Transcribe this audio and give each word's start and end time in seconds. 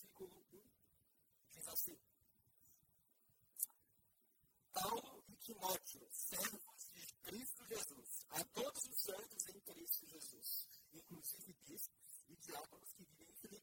versículo 0.00 0.46
1, 0.52 0.62
diz 1.52 1.68
assim. 1.68 1.98
Paulo 4.72 5.24
e 5.28 5.36
Timóteo, 5.36 6.08
servos 6.12 6.90
de 6.92 7.14
Cristo 7.22 7.66
Jesus, 7.66 8.26
a 8.30 8.44
todos 8.44 8.84
os 8.84 9.02
santos 9.02 9.48
em 9.48 9.60
Cristo 9.60 10.06
Jesus, 10.06 10.68
inclusive 10.92 11.52
bispos 11.66 12.24
e 12.28 12.36
diáconos 12.36 12.92
que 12.92 13.04
vivem 13.04 13.34
em. 13.52 13.62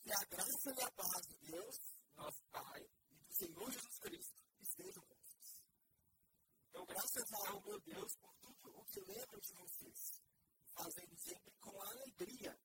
Que 0.00 0.12
a 0.12 0.24
graça 0.24 0.74
e 0.76 0.82
a 0.82 0.90
paz 0.90 1.26
de 1.28 1.36
Deus, 1.52 1.76
nosso 2.16 2.42
Pai, 2.50 2.90
e 3.10 3.14
do 3.14 3.34
Senhor 3.34 3.70
Jesus 3.70 3.98
Cristo 4.00 4.36
estejam 4.60 5.02
com 5.04 5.14
vocês. 5.14 5.62
Dou 6.72 6.86
graças 6.86 7.32
ao 7.32 7.60
meu 7.60 7.80
Deus 7.80 8.16
por 8.16 8.34
tudo 8.40 8.80
o 8.80 8.84
que 8.86 9.00
lembro 9.00 9.40
de 9.40 9.52
vocês, 9.52 10.20
fazendo 10.74 11.16
sempre 11.16 11.54
com 11.60 11.80
alegria 11.82 12.58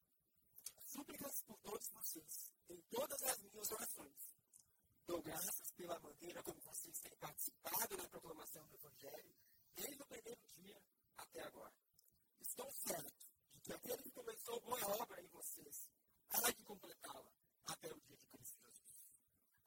súplicas 0.88 1.44
por 1.44 1.58
todos 1.59 1.88
vocês, 1.90 2.52
em 2.70 2.81
todas 2.90 3.22
as 3.24 3.42
minhas 3.42 3.72
orações 3.72 4.38
Dou 5.06 5.22
graças 5.22 5.72
pela 5.72 5.97
maneira 6.00 6.44
como 6.44 6.59
vocês 6.62 7.00
têm 7.00 7.16
participado 7.16 7.96
na 7.96 8.09
proclamação 8.09 8.68
do 8.68 8.75
Evangelho, 8.75 9.36
desde 9.74 10.02
o 10.02 10.06
primeiro 10.06 10.42
dia 10.50 10.81
até 11.16 11.44
agora. 11.44 11.74
Estou 12.42 12.70
certo 12.72 13.25
de 13.53 13.62
que 13.62 13.74
aquele 13.74 14.03
que 14.03 14.12
começou 14.78 14.89
boa 14.89 15.02
obra 15.02 15.22
em 15.22 15.28
vocês 15.28 15.89
há 16.30 16.52
de 16.52 16.64
completá-la 16.64 17.31
até 17.66 17.92
o 17.92 18.00
dia 18.02 18.17
de 18.17 18.25
Cristo 18.28 18.59
Jesus. 18.59 19.02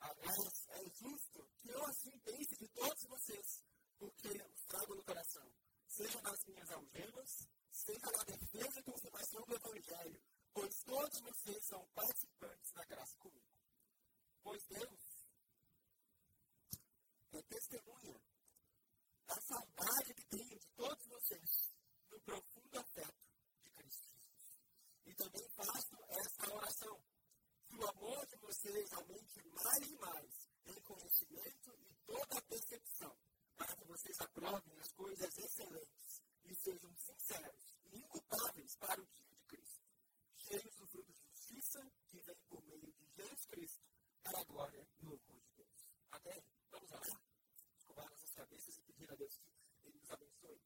Aliás, 0.00 0.66
é 0.68 0.88
justo 0.90 1.50
que 1.58 1.68
eu 1.68 1.84
assim 1.86 2.18
pense 2.20 2.56
de 2.56 2.68
todos 2.68 3.04
vocês, 3.04 3.64
porque 3.98 4.28
os 4.28 4.64
trago 4.64 4.94
no 4.94 5.04
coração, 5.04 5.52
seja 5.88 6.20
nas 6.22 6.44
minhas 6.46 6.70
algemas, 6.70 7.48
seja 7.70 8.10
na 8.10 8.24
defesa 8.24 8.80
e 8.80 8.82
confirmação 8.82 9.42
do 9.46 9.54
Evangelho, 9.54 10.22
pois 10.52 10.82
todos 10.84 11.20
vocês 11.20 11.66
são 11.66 11.86
participantes 11.88 12.72
da 12.72 12.84
graça 12.84 13.16
comigo. 13.18 13.50
Pois 14.42 14.64
Deus 14.66 15.20
é 17.32 17.42
testemunha 17.42 18.20
da 19.26 19.40
saudade 19.42 20.14
que 20.14 20.24
tenho 20.26 20.58
de 20.58 20.68
todos 20.76 21.06
vocês 21.06 21.70
no 22.10 22.20
profundo 22.20 22.78
afeto 22.78 23.28
de 23.62 23.70
Cristo 23.70 24.08
Jesus. 24.08 24.58
E 25.06 25.14
também 25.14 25.48
faço 25.50 25.96
essa 26.08 26.54
oração, 26.54 27.00
que 27.68 27.76
o 27.76 27.88
amor 27.88 28.26
de 28.26 28.36
vocês 28.36 28.92
aumente 28.92 29.42
mais 29.48 29.90
e 29.90 29.96
mais 29.98 30.48
em 30.66 30.80
conhecimento 30.82 31.78
e 31.78 31.94
toda 32.04 32.38
a 32.38 32.42
percepção, 32.42 33.16
para 33.56 33.76
que 33.76 33.84
vocês 33.84 34.20
aprovem 34.20 34.78
as 34.80 34.92
coisas 34.92 35.38
excelentes 35.38 36.22
e 36.44 36.54
sejam 36.56 36.92
sinceros 36.96 37.76
e 37.92 37.98
inculpáveis 37.98 38.76
para 38.76 39.00
o 39.00 39.06
dia 39.06 39.28
de 39.28 39.44
Cristo, 39.46 39.84
cheios 40.34 40.76
do 40.76 40.86
fruto 40.88 41.12
de 41.12 41.22
justiça 41.28 41.92
que 42.08 42.20
vem 42.20 42.36
por 42.48 42.62
meio 42.64 42.92
de 42.92 43.06
Jesus 43.14 43.46
Cristo, 43.46 43.84
para 44.24 44.40
a 44.40 44.44
glória 44.44 44.88
e 44.98 45.04
louvor 45.04 45.40
de 45.40 45.50
Deus. 45.52 45.86
Até 46.10 46.42
Vamos 46.70 46.92
orar? 46.92 47.20
Escovar 47.76 48.08
nossas 48.08 48.30
cabeças 48.30 48.76
e 48.78 48.82
pedir 48.82 49.10
a 49.10 49.16
Deus 49.16 49.42
que 49.80 49.88
Ele 49.88 49.98
nos 49.98 50.10
abençoe. 50.10 50.60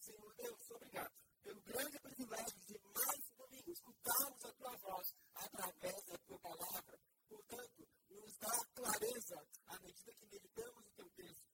Senhor 0.00 0.34
Deus, 0.34 0.70
obrigado 0.72 1.14
pelo 1.42 1.60
grande 1.62 1.98
privilégio 2.00 2.58
de 2.66 2.80
mais 2.82 3.30
um 3.30 3.36
domingo 3.36 3.70
escutarmos 3.70 4.44
a 4.44 4.52
Tua 4.52 4.76
voz 4.78 5.14
através 5.34 6.04
da 6.04 6.18
Tua 6.18 6.38
palavra. 6.40 7.00
Portanto, 7.28 7.88
nos 8.10 8.36
dá 8.38 8.64
clareza 8.74 9.46
à 9.66 9.78
medida 9.78 10.14
que 10.14 10.26
meditamos 10.26 10.86
o 10.86 10.92
Teu 10.92 11.10
texto. 11.10 11.46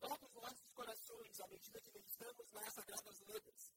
Toca 0.00 0.26
os 0.26 0.34
nossos 0.34 0.72
corações 0.72 1.40
à 1.40 1.46
medida 1.48 1.80
que 1.82 1.90
meditamos 1.90 2.52
nas 2.52 2.74
Sagradas 2.74 3.20
Letras. 3.20 3.72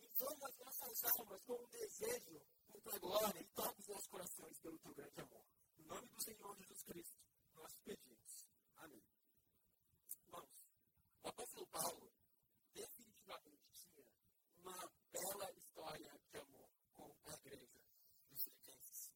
Inflama 0.00 0.48
as 0.48 0.56
nossas 0.56 0.85
almas 1.04 1.48
um 1.48 1.66
desejo 1.68 2.40
por 2.66 2.80
Tua 2.80 2.98
glória 2.98 3.40
e 3.40 3.46
toca 3.48 3.80
os 3.80 3.88
nossos 3.88 4.06
corações 4.06 4.58
pelo 4.60 4.78
Teu 4.78 4.94
grande 4.94 5.20
amor. 5.20 5.44
Em 5.78 5.84
nome 5.84 6.08
do 6.08 6.22
Senhor 6.22 6.56
Jesus 6.56 6.82
Cristo, 6.84 7.18
nós 7.54 7.72
pedimos. 7.84 8.46
Amém. 8.76 9.02
Irmãos, 10.24 10.50
o 11.22 11.28
apóstolo 11.28 11.66
Paulo 11.66 12.12
definitivamente 12.72 13.72
tinha 13.72 14.06
uma 14.58 14.90
bela 15.10 15.52
história 15.52 16.20
de 16.30 16.38
amor 16.38 16.70
com 16.94 17.14
a 17.24 17.32
igreja 17.34 17.82
dos 18.30 18.42
filipenses. 18.42 19.12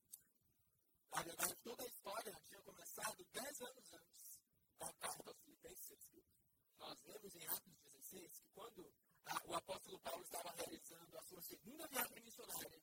Na 1.10 1.22
verdade, 1.22 1.56
toda 1.62 1.82
a 1.82 1.86
história 1.86 2.40
tinha 2.44 2.62
começado 2.62 3.24
dez 3.32 3.60
anos 3.60 3.92
antes 3.92 4.40
da 4.78 4.92
carta 4.94 5.30
aos 5.30 5.40
filipenses 5.40 5.98
Nós 6.78 7.00
vemos 7.02 7.34
em 7.34 7.46
Atos 7.46 7.78
16 7.84 8.40
que 8.40 8.48
quando 8.54 8.92
a, 9.26 9.48
o 9.48 9.54
apóstolo 9.54 9.98
Paulo 10.00 10.22
estava 10.22 10.50
realizando 10.52 11.18
a 11.18 11.22
sua 11.22 11.42
segunda 11.42 11.86
viagem 11.88 12.20
missionária, 12.22 12.82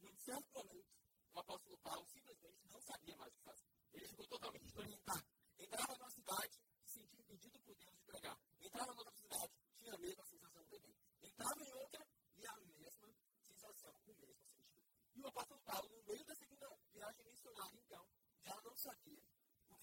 num 0.00 0.16
certo 0.16 0.50
momento, 0.54 0.88
o 1.32 1.38
apóstolo 1.40 1.78
Paulo 1.78 2.06
simplesmente 2.08 2.66
não 2.68 2.80
sabia 2.80 3.16
mais 3.16 3.32
o 3.32 3.36
que 3.36 3.44
fazer. 3.44 3.68
Ele 3.92 4.08
ficou 4.08 4.26
totalmente 4.26 4.64
desorientado. 4.64 5.26
Entrava 5.58 5.94
numa 5.94 6.10
cidade, 6.10 6.60
se 6.84 7.00
sentia 7.00 7.20
impedido 7.20 7.60
por 7.60 7.76
Deus 7.76 7.94
de 7.94 8.04
pregar. 8.04 8.38
Entrava 8.60 8.92
em 8.92 8.96
outra 8.96 9.12
cidade, 9.12 9.52
tinha 9.76 9.94
a 9.94 9.98
mesma 9.98 10.24
sensação 10.24 10.64
também. 10.64 10.96
Entrava 11.22 11.64
em 11.64 11.72
outra 11.74 12.06
e 12.36 12.46
a 12.46 12.56
mesma 12.60 13.14
sensação, 13.42 13.94
o 14.06 14.14
mesmo 14.14 14.36
sentido. 14.36 14.82
E 15.14 15.20
o 15.20 15.28
apóstolo 15.28 15.60
Paulo, 15.60 15.88
no 15.90 16.02
meio 16.04 16.24
da 16.24 16.34
segunda 16.34 16.78
viagem 16.92 17.24
missionária, 17.26 17.78
então, 17.78 18.08
já 18.42 18.60
não 18.62 18.76
sabia 18.76 19.22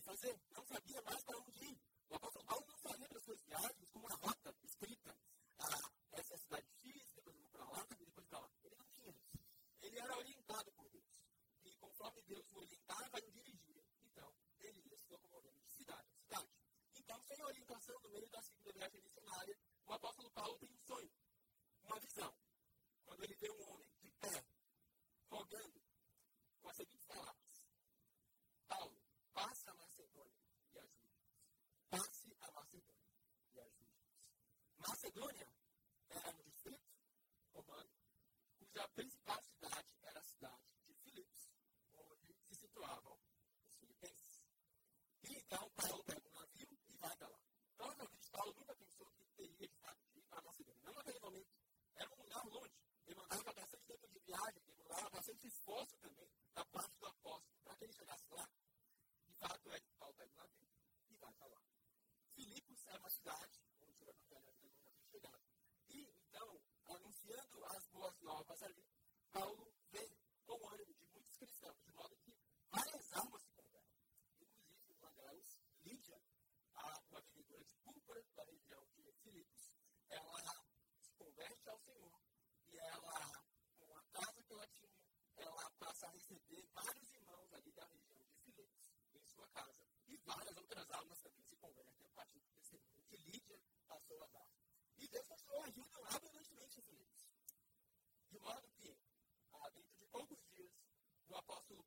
fazer, 0.01 0.39
não 0.51 0.65
sabia 0.65 1.01
mais 1.01 1.23
para 1.23 1.37
onde 1.37 1.65
ir. 1.65 1.81
O 2.09 2.15
apóstolo 2.15 2.45
Paulo 2.45 2.65
não 2.67 2.77
sabia 2.77 3.07
para 3.07 3.17
as 3.17 3.23
suas 3.23 3.41
viagens 3.41 3.89
com 3.89 3.99
uma 3.99 4.15
rota 4.15 4.55
escrita. 4.63 5.17
Ah, 5.59 5.91
essa 6.11 6.33
é 6.33 6.35
a 6.35 6.39
cidade 6.39 6.67
X, 6.75 7.11
depois 7.15 7.35
eu 7.35 7.41
vou 7.41 7.51
para 7.51 7.65
lá, 7.65 7.85
depois 7.89 8.27
para 8.27 8.39
lá. 8.39 8.49
Ele 8.63 8.75
não 8.75 8.85
tinha 8.89 9.09
isso. 9.09 9.39
Ele 9.81 9.99
era 9.99 10.17
orientado 10.17 10.71
por 10.73 10.89
Deus. 10.89 11.21
E 11.63 11.75
conforme 11.75 12.21
Deus 12.23 12.51
o 12.51 12.57
orientava 12.57 13.19
e 13.19 13.31
dirigia, 13.31 13.85
então, 14.01 14.33
ele 14.59 14.79
ia 14.89 14.97
se 14.97 15.09
locomovendo 15.09 15.59
de 15.61 15.71
cidade 15.71 16.09
em 16.09 16.15
cidade. 16.15 16.49
Então, 16.95 17.21
sem 17.23 17.43
orientação, 17.43 17.99
no 18.01 18.09
meio 18.09 18.29
da 18.29 18.41
segunda 18.41 18.71
viagem 18.73 19.01
missionária, 19.01 19.57
o 19.85 19.93
apóstolo 19.93 20.31
Paulo 20.31 20.57
tem 20.57 20.69
um 20.69 20.77
sonho, 20.77 21.11
uma 21.83 21.99
visão. 21.99 22.33
Quando 23.05 23.23
ele 23.23 23.35
vê 23.35 23.51
um 23.51 23.69
homem 23.69 23.89
de 24.01 24.11
pé, 24.11 24.45
rogando, 25.29 25.81
com 26.61 26.69
as 26.69 26.75
seguintes 26.77 27.05
palavras: 27.05 27.63
Paulo, 28.67 29.01
passe 29.33 29.69
a 29.69 29.73
Macedônia 29.73 30.41
e 30.73 30.79
ajude-nos. 30.79 31.31
Passe 31.89 32.37
a 32.41 32.51
Macedônia 32.51 33.11
e 33.53 33.59
ajude-nos. 33.59 34.21
Macedônia 35.11 35.47
era 36.07 36.31
um 36.31 36.43
distrito 36.43 36.79
romano, 37.53 37.89
cuja 38.57 38.87
principal 38.95 39.43
cidade 39.43 39.93
era 40.03 40.19
a 40.19 40.23
cidade 40.23 40.63
de 40.87 40.93
Filipos, 40.93 41.49
onde 41.93 42.33
se 42.33 42.55
situavam 42.55 43.19
os 43.65 43.75
filipenses. 43.75 44.41
E 45.23 45.35
então 45.35 45.69
Paulo 45.71 46.01
pega 46.05 46.29
um 46.29 46.31
navio 46.31 46.79
e 46.87 46.95
vai 46.95 47.13
para 47.17 47.27
lá. 47.27 47.39
Provavelmente 47.75 48.29
Paulo 48.31 48.53
nunca 48.55 48.73
pensou 48.73 49.11
que 49.11 49.25
teria 49.35 49.57
de 49.57 49.65
ir 49.65 50.23
para 50.29 50.41
Macedônia. 50.43 50.81
Não 50.81 50.93
naquele 50.93 51.19
momento. 51.19 51.51
Era 51.95 52.09
um 52.09 52.15
lugar 52.15 52.45
longe. 52.45 52.79
Demandava 53.05 53.53
bastante 53.53 53.83
tempo 53.83 54.07
de 54.07 54.19
viagem, 54.19 54.61
demandava 54.63 55.09
bastante 55.09 55.47
esforço 55.47 55.97
também 55.97 56.31
da 56.55 56.63
parte 56.67 56.97
do 56.97 57.07
apóstolo 57.07 57.59
para 57.65 57.75
que 57.75 57.83
ele 57.83 57.93
chegasse 57.93 58.25
lá. 58.31 58.49
De 59.27 59.33
fato 59.33 59.71
é 59.73 59.79
que 59.81 59.91
Paulo 59.99 60.13
pega 60.13 60.31
um 60.31 60.37
navio 60.37 60.69
e 61.09 61.15
vai 61.17 61.33
para 61.33 61.47
lá. 61.47 61.61
Filipos 62.33 62.87
é 62.87 62.97
uma 62.97 63.09
cidade 63.09 63.59
onde 63.81 64.05
o 64.05 64.09
evangelho 64.09 64.47
ainda 64.47 64.71
não 64.71 64.71
havia 64.71 64.91
chegado. 65.11 65.41
E 65.89 66.01
então, 66.01 66.61
anunciando 66.87 67.65
as 67.65 67.85
boas 67.87 68.19
novas 68.21 68.63
ali, 68.63 68.85
Paulo 69.31 69.80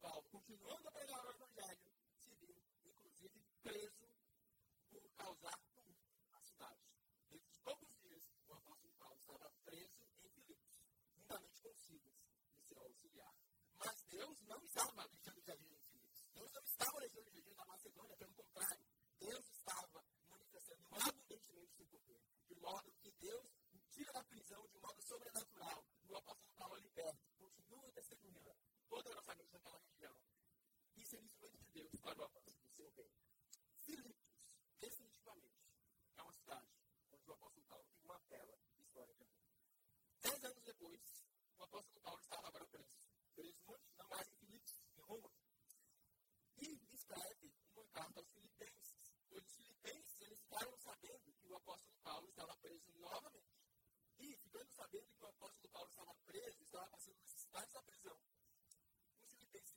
Paulo, 0.05 0.23
continuando 0.25 0.87
a 0.87 0.91
pregar 0.93 1.25
o 1.25 1.31
Evangelho, 1.31 1.89
se 2.19 2.35
viu, 2.35 2.55
inclusive, 2.85 3.43
preso 3.63 4.07
por 4.91 5.03
causar 5.17 5.59
tumulto 5.73 6.13
à 6.31 6.41
cidade. 6.43 6.83
Dentro 7.31 7.51
de 7.51 7.59
poucos 7.61 7.97
dias, 8.03 8.29
o 8.47 8.53
apóstolo 8.53 8.93
Paulo 8.99 9.17
estava 9.19 9.51
preso 9.65 10.05
em 10.21 10.29
Filipos, 10.29 10.77
juntamente 11.17 11.63
com 11.63 11.75
Silas 11.75 12.21
e 12.55 12.63
seu 12.67 12.83
auxiliar. 12.83 13.35
Mas 13.79 14.03
Deus 14.03 14.43
não 14.43 14.63
estava 14.63 15.09
deixando 15.09 15.41
de 15.41 15.53
agir 15.53 15.73
em 15.73 15.81
Filipos. 15.81 16.23
Deus 16.35 16.53
não 16.53 16.63
estava 16.65 17.01
deixando 17.01 17.31
de 17.31 17.39
agir 17.39 17.57
na 17.57 17.65
Macedônia, 17.65 18.17
pelo 18.19 18.35
contrário. 18.35 18.87
Deus 19.19 19.47
estava 19.49 20.05
manifestando 20.29 20.85
abundantemente 20.91 21.73
seu 21.73 21.87
poder, 21.87 22.21
de 22.47 22.55
modo 22.57 22.93
que 23.01 23.11
Deus 23.13 23.47
o 23.73 23.79
tira 23.89 24.13
da 24.13 24.23
prisão 24.25 24.69
de 24.69 24.79
modo 24.81 25.01
sobrenatural. 25.01 25.83
O 26.07 26.17
apóstolo 26.19 26.53
Paulo 26.59 26.75
ali 26.75 26.91
perto 26.91 27.25
continua 27.39 27.91
testemunhando 27.93 28.55
toda 28.95 29.11
a 29.11 29.15
nossa 29.17 29.33
igreja 29.33 29.53
naquela 29.55 29.79
região. 29.79 30.17
E 30.97 31.05
seria 31.05 31.25
é 31.25 31.27
instrumento 31.27 31.59
de 31.59 31.73
Deus 31.73 32.01
para 32.01 32.21
o 32.21 32.25
avanço 32.25 32.61
do 32.63 32.69
seu 32.69 32.89
reino. 32.91 33.19
Filipos, 33.81 34.31
definitivamente, 34.79 35.67
é 36.17 36.23
uma 36.23 36.33
cidade 36.33 36.71
onde 37.11 37.29
o 37.29 37.33
apóstolo 37.33 37.67
Paulo 37.67 37.85
tem 37.91 38.05
uma 38.05 38.19
bela 38.31 38.57
história 38.79 39.15
de 39.15 39.23
amor. 39.25 39.43
Dez 40.23 40.45
anos 40.45 40.63
depois, 40.63 41.27
o 41.59 41.63
apóstolo 41.65 42.01
Paulo 42.03 42.21
estava 42.21 42.47
agora 42.47 42.67
preso. 42.67 42.95
Preso 43.35 43.61
muito, 43.67 43.85
não 43.99 44.09
mais 44.09 44.29
em 44.31 44.37
Filipos, 44.37 44.81
em 44.97 45.01
Roma. 45.01 45.33
E 46.59 46.95
escreve 46.95 47.53
uma 47.75 47.89
carta 47.89 48.21
aos 48.21 48.31
filipenses, 48.31 49.11
pois 49.29 49.45
os 49.45 49.57
filipenses 49.57 50.21
eles 50.21 50.39
ficaram 50.39 50.77
sabendo 50.79 51.33
que 51.35 51.49
o 51.49 51.57
apóstolo 51.57 51.99
Paulo 52.05 52.29
estava 52.29 52.57
preso 52.59 52.93
novamente. 53.01 53.59
E 54.21 54.37
ficando 54.37 54.71
sabendo 54.71 55.13
que 55.19 55.25
o 55.25 55.27
apóstolo 55.27 55.69
Paulo 55.73 55.89
estava 55.89 56.15
preso, 56.27 56.63
estava 56.63 56.87
passando 56.87 57.19
necessidades 57.19 57.73
da 57.73 57.83
prisão, 57.83 58.17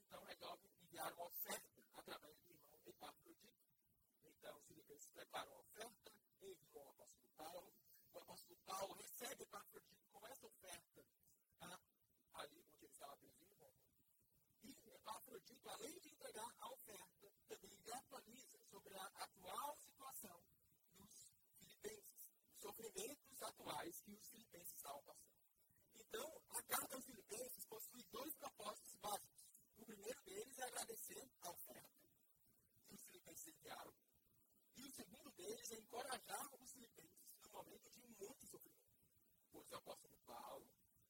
então, 0.07 0.25
é 0.29 0.37
enviar 0.83 1.13
uma 1.13 1.25
oferta 1.25 1.83
através 1.95 2.39
do 2.39 2.53
irmão 2.53 2.81
Epafrodito. 2.85 3.53
Então, 4.23 4.61
Filipenses 4.61 5.09
prepara 5.09 5.49
uma 5.49 5.59
oferta, 5.59 6.13
enviou 6.41 6.81
ao 6.81 6.91
apóstolo 6.91 7.29
Paulo. 7.35 7.73
O 8.13 8.17
apóstolo 8.19 8.57
Paulo 8.65 8.93
recebe 8.93 9.43
Epafrodito 9.43 10.07
com 10.13 10.25
essa 10.27 10.47
oferta 10.47 11.05
tá? 11.59 11.81
ali 12.35 12.65
onde 12.71 12.85
ele 12.85 12.93
estava 12.93 13.15
vivo. 13.17 13.45
Né? 13.59 13.73
E 14.63 14.89
Epafrodito, 14.91 15.69
além 15.69 15.99
de 15.99 16.09
entregar 16.09 16.55
a 16.57 16.71
oferta, 16.71 17.33
também 17.49 17.75
lhe 17.75 17.91
atualiza 17.91 18.59
sobre 18.69 18.95
a 18.95 19.05
atual 19.07 19.77
situação 19.77 20.41
dos 20.95 21.33
filipenses, 21.59 22.31
os 22.55 22.61
sofrimentos 22.61 23.43
atuais 23.43 23.99
que 23.99 24.13
os 24.13 24.29
filipenses 24.29 24.73
estavam 24.73 25.03
passando. 25.03 25.37
Então, 25.95 26.41
a 26.51 26.61
carta 26.63 26.95
aos 26.95 27.05
filipenses 27.05 27.65
possui 27.65 28.03
dois 28.09 28.33
propósitos 28.35 28.95
básicos. 28.95 29.36
Primeiro 29.87 30.21
deles 30.23 30.59
é 30.59 30.63
agradecer 30.63 31.31
a 31.43 31.49
oferta 31.49 32.09
que 32.85 32.93
os 32.93 33.01
filipenses 33.05 33.47
enviaram. 33.47 33.93
E 34.75 34.83
o 34.83 34.91
segundo 34.91 35.31
deles 35.31 35.71
é 35.71 35.75
encorajar 35.75 36.55
os 36.61 36.71
filipenses 36.73 37.37
no 37.41 37.49
momento 37.51 37.89
de 37.91 38.05
muito 38.19 38.45
sofrimento. 38.45 38.99
Pois 39.49 39.71
o 39.71 39.75
apóstolo 39.77 40.17
Paulo, 40.25 40.69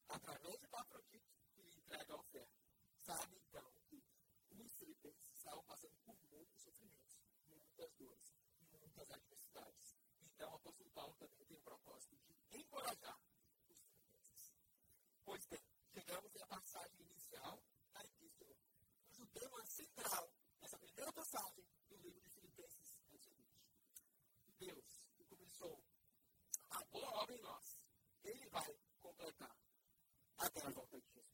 através 0.09 0.59
de 0.59 0.68
Pafrodito, 0.68 1.33
que 1.56 1.63
lhe 1.63 1.75
entrega 1.75 2.13
a 2.13 2.18
oferta, 2.18 2.56
sabe 3.00 3.35
então 3.38 3.68
que 3.88 4.03
os 4.51 4.71
filipenses 4.77 5.33
estavam 5.33 5.63
passando 5.63 5.97
por 6.06 6.15
muitos 6.30 6.62
sofrimentos, 6.62 7.18
muitas 7.47 7.91
dores, 7.95 8.35
muitas 8.73 9.09
adversidades. 9.09 9.95
Então, 10.21 10.51
o 10.51 10.56
apóstolo 10.56 10.91
Paulo 10.91 11.15
também 11.15 11.45
tem 11.47 11.57
o 11.57 11.62
propósito 11.62 12.15
de 12.15 12.59
encorajar 12.59 13.19
os 13.56 13.63
filipenses. 13.65 14.53
Pois 15.25 15.45
bem, 15.47 15.63
chegamos 15.91 16.35
à 16.44 16.45
passagem 16.45 17.01
inicial 17.01 17.59
da 17.91 18.03
epístola, 18.03 18.56
cujo 19.07 19.25
tema 19.27 19.65
central, 19.65 20.31
nessa 20.62 20.77
primeira 20.77 21.12
passagem 21.12 21.65
do 21.89 21.97
livro 21.97 22.21
de 22.21 22.30
Filipenses, 22.30 23.00
é 23.12 23.15
o 23.15 23.19
seguinte: 23.19 23.59
Deus, 24.59 25.07
que 25.15 25.23
começou 25.25 25.83
a 26.69 26.83
boa 26.85 27.09
obra 27.23 27.35
em 27.35 27.41
nós, 27.41 27.80
ele 28.23 28.47
vai 28.50 28.77
completar 29.00 29.56
a 30.67 30.71
volta 30.71 30.99
de 30.99 31.07
Jesus. 31.07 31.25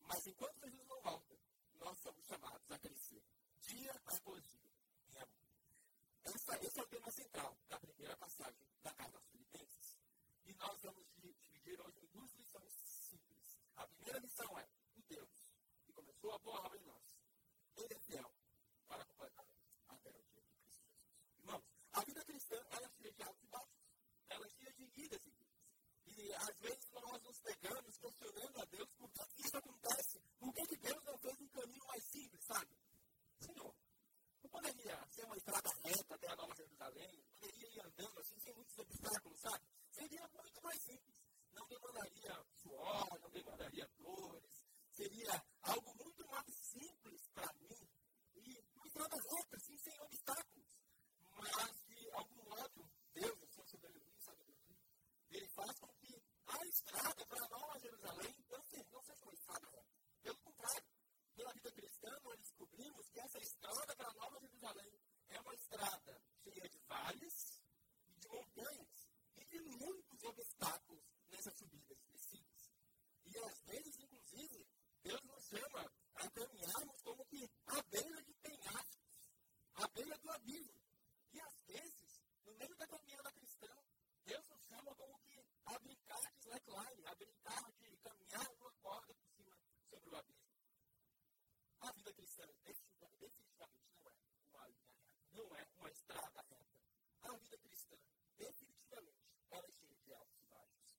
Mas 0.00 0.26
enquanto 0.26 0.58
Jesus 0.58 0.86
não 0.88 1.00
volta, 1.02 1.38
nós 1.74 1.98
somos 1.98 2.24
chamados 2.24 2.70
a 2.70 2.78
crescer, 2.78 3.22
dia 3.60 3.92
após 4.06 4.42
dia, 4.48 4.70
em 5.08 5.18
amor. 5.18 5.50
Essa, 6.24 6.64
esse 6.64 6.80
é 6.80 6.82
o 6.82 6.86
tema 6.86 7.10
central 7.10 7.58
da 7.68 7.78
primeira 7.78 8.16
passagem 8.16 8.66
da 8.82 8.94
carta 8.94 9.18
aos 9.18 9.28
Filipenses. 9.28 9.98
E 10.46 10.54
nós 10.54 10.80
vamos 10.80 11.06
dividir 11.20 11.78
hoje 11.78 12.00
em 12.00 12.06
duas 12.06 12.32
lições 12.32 12.72
simples. 12.72 13.60
A 13.76 13.86
primeira 13.86 14.18
lição 14.18 14.58
é: 14.58 14.66
o 14.96 15.02
Deus 15.02 15.30
que 15.84 15.92
começou 15.92 16.32
a 16.32 16.38
boa 16.38 16.60
obra 16.60 16.78
em 16.78 16.84
nós, 16.86 17.04
ele 17.76 17.92
é 17.92 17.98
fiel 17.98 18.32
para 18.86 19.04
completar 19.04 19.46
até 19.88 20.08
o 20.08 20.22
dia 20.22 20.40
de 20.40 20.52
Cristo 20.52 20.72
Jesus. 20.72 21.04
Irmãos, 21.38 21.64
a 21.92 22.00
vida 22.02 22.24
cristã 22.24 22.56
ela 22.70 22.86
é 22.86 22.90
cheia 22.90 23.12
de 23.12 23.22
altos 23.22 23.42
e 23.42 23.46
baixos, 23.46 23.84
ela 24.30 24.46
é 24.46 24.48
cheia 24.48 24.72
de 24.72 25.00
idas 25.02 25.26
e 25.26 25.30
vindas. 25.30 25.44
Às 26.32 26.58
vezes 26.60 26.90
nós 26.90 27.22
nos 27.22 27.38
pegamos 27.40 27.96
questionando 27.98 28.60
a 28.60 28.64
Deus 28.64 28.88
por 28.98 29.10
que 29.10 29.42
isso 29.46 29.56
acontece, 29.56 30.20
por 30.38 30.54
que 30.54 30.76
Deus 30.76 31.04
não 31.04 31.18
fez 31.18 31.40
um 31.40 31.48
caminho 31.48 31.86
mais 31.86 32.04
simples, 32.04 32.44
sabe? 32.44 32.76
Senhor, 33.40 33.74
não 34.42 34.50
poderia 34.50 35.06
ser 35.10 35.24
uma 35.24 35.36
estrada 35.36 35.70
reta 35.82 36.14
até 36.14 36.28
a 36.28 36.36
Nova 36.36 36.54
Jerusalém, 36.54 37.24
poderia 37.40 37.68
ir 37.68 37.80
andando 37.80 38.20
assim, 38.20 38.38
sem 38.40 38.54
muitos 38.54 38.78
obstáculos, 38.78 39.40
sabe? 39.40 39.64
Seria 39.90 40.28
muito 40.28 40.62
mais 40.62 40.80
simples. 40.82 41.16
Não 41.52 41.66
demandaria 41.68 42.44
suor, 42.62 43.20
não 43.20 43.30
demandaria 43.30 43.88
dores. 43.98 44.64
Seria 44.90 45.44
algo 45.62 45.94
muito 45.94 46.26
mais 46.28 46.54
simples 46.54 47.28
para 47.34 47.52
mim. 47.54 47.88
E 48.36 48.64
uma 48.74 48.86
estrada 48.86 49.16
reta, 49.16 49.56
assim, 49.56 49.76
sem 49.78 50.00
obstáculos. 50.00 50.68
Mas, 51.36 51.84
de 51.86 52.10
algum 52.12 52.44
modo, 52.44 52.90
Deus, 53.12 53.42
a 53.42 53.46
sua 53.48 53.66
soberania 53.66 54.14
e 54.16 54.22
sabedoria, 54.22 54.78
ele 55.30 55.48
faz 55.48 55.78
com 55.78 55.88
que 55.94 56.22
a 56.46 56.66
estrada 56.66 57.26
para 57.26 57.44
a 57.44 57.48
Nova 57.48 57.78
Jerusalém 57.78 58.44
não 58.50 58.62
seja, 58.62 58.86
não 58.92 59.02
seja 59.02 59.24
uma 59.24 59.34
estrada 59.34 59.68
reta. 59.70 59.94
Pelo 60.22 60.38
contrário, 60.38 60.84
pela 61.34 61.52
vida 61.52 61.72
cristã, 61.72 62.20
nós 62.22 62.38
descobrimos 62.38 63.08
que 63.08 63.20
essa 63.20 63.38
estrada 63.38 63.96
para 63.96 64.08
a 64.08 64.14
Nova 64.14 64.40
Jerusalém 64.40 65.00
é 65.28 65.40
uma 65.40 65.54
estrada 65.54 66.22
cheia 66.42 66.68
de 66.68 66.78
vales 66.86 67.60
e 68.06 68.12
de 68.20 68.28
montanhas 68.28 69.08
e 69.36 69.44
de 69.44 69.60
muitos 69.60 70.22
obstáculos 70.24 71.04
nessas 71.28 71.54
subidas 71.58 71.98
e 72.00 72.06
descidas. 72.12 72.70
E 73.26 73.38
às 73.38 73.60
vezes, 73.62 73.98
inclusive, 73.98 74.66
Deus 75.02 75.20
nos 75.24 75.44
chama 75.48 75.92
a 76.14 76.30
caminharmos 76.30 77.02
como 77.02 77.24
que 77.26 77.50
à 77.66 77.82
beira 77.82 78.22
de 78.22 78.34
penhascos, 78.34 79.32
à 79.74 79.88
beira 79.88 80.16
do 80.18 80.30
abismo. 80.30 80.80
E 81.32 81.40
às 81.40 81.60
vezes, 81.66 82.20
no 82.44 82.54
meio 82.54 82.76
da 82.76 82.86
caminhada 82.86 83.32
cristã, 83.32 83.66
Deus 84.24 84.46
nos 84.46 84.62
chama 84.64 84.94
como 84.94 85.18
que 85.20 85.44
a 85.66 85.78
brincar 85.80 86.32
de 86.32 86.38
slackline, 86.38 87.06
a 87.06 87.14
brincar 87.16 87.72
de 87.72 87.96
caminhar 87.98 88.48
numa 88.52 88.72
corda 88.80 89.14
por 89.14 89.28
cima 89.28 89.56
sobre 89.90 90.10
o 90.10 90.16
abismo. 90.16 90.44
A 91.80 91.92
vida 91.92 92.12
cristã 92.14 92.44
definitivamente 92.62 93.92
não 94.00 94.08
é 94.08 94.16
uma 94.52 94.66
linha 94.68 94.86
reta, 94.88 95.04
não 95.32 95.56
é 95.56 95.66
uma 95.76 95.90
estrada 95.90 96.42
reta. 96.48 96.80
A 97.22 97.36
vida 97.36 97.58
cristã, 97.58 97.96
definitivamente, 98.38 99.28
ela 99.50 99.66
é 99.66 99.72
cheia 99.72 99.94
de 99.96 100.14
altos 100.14 100.40
e 100.40 100.46
baixos. 100.46 100.96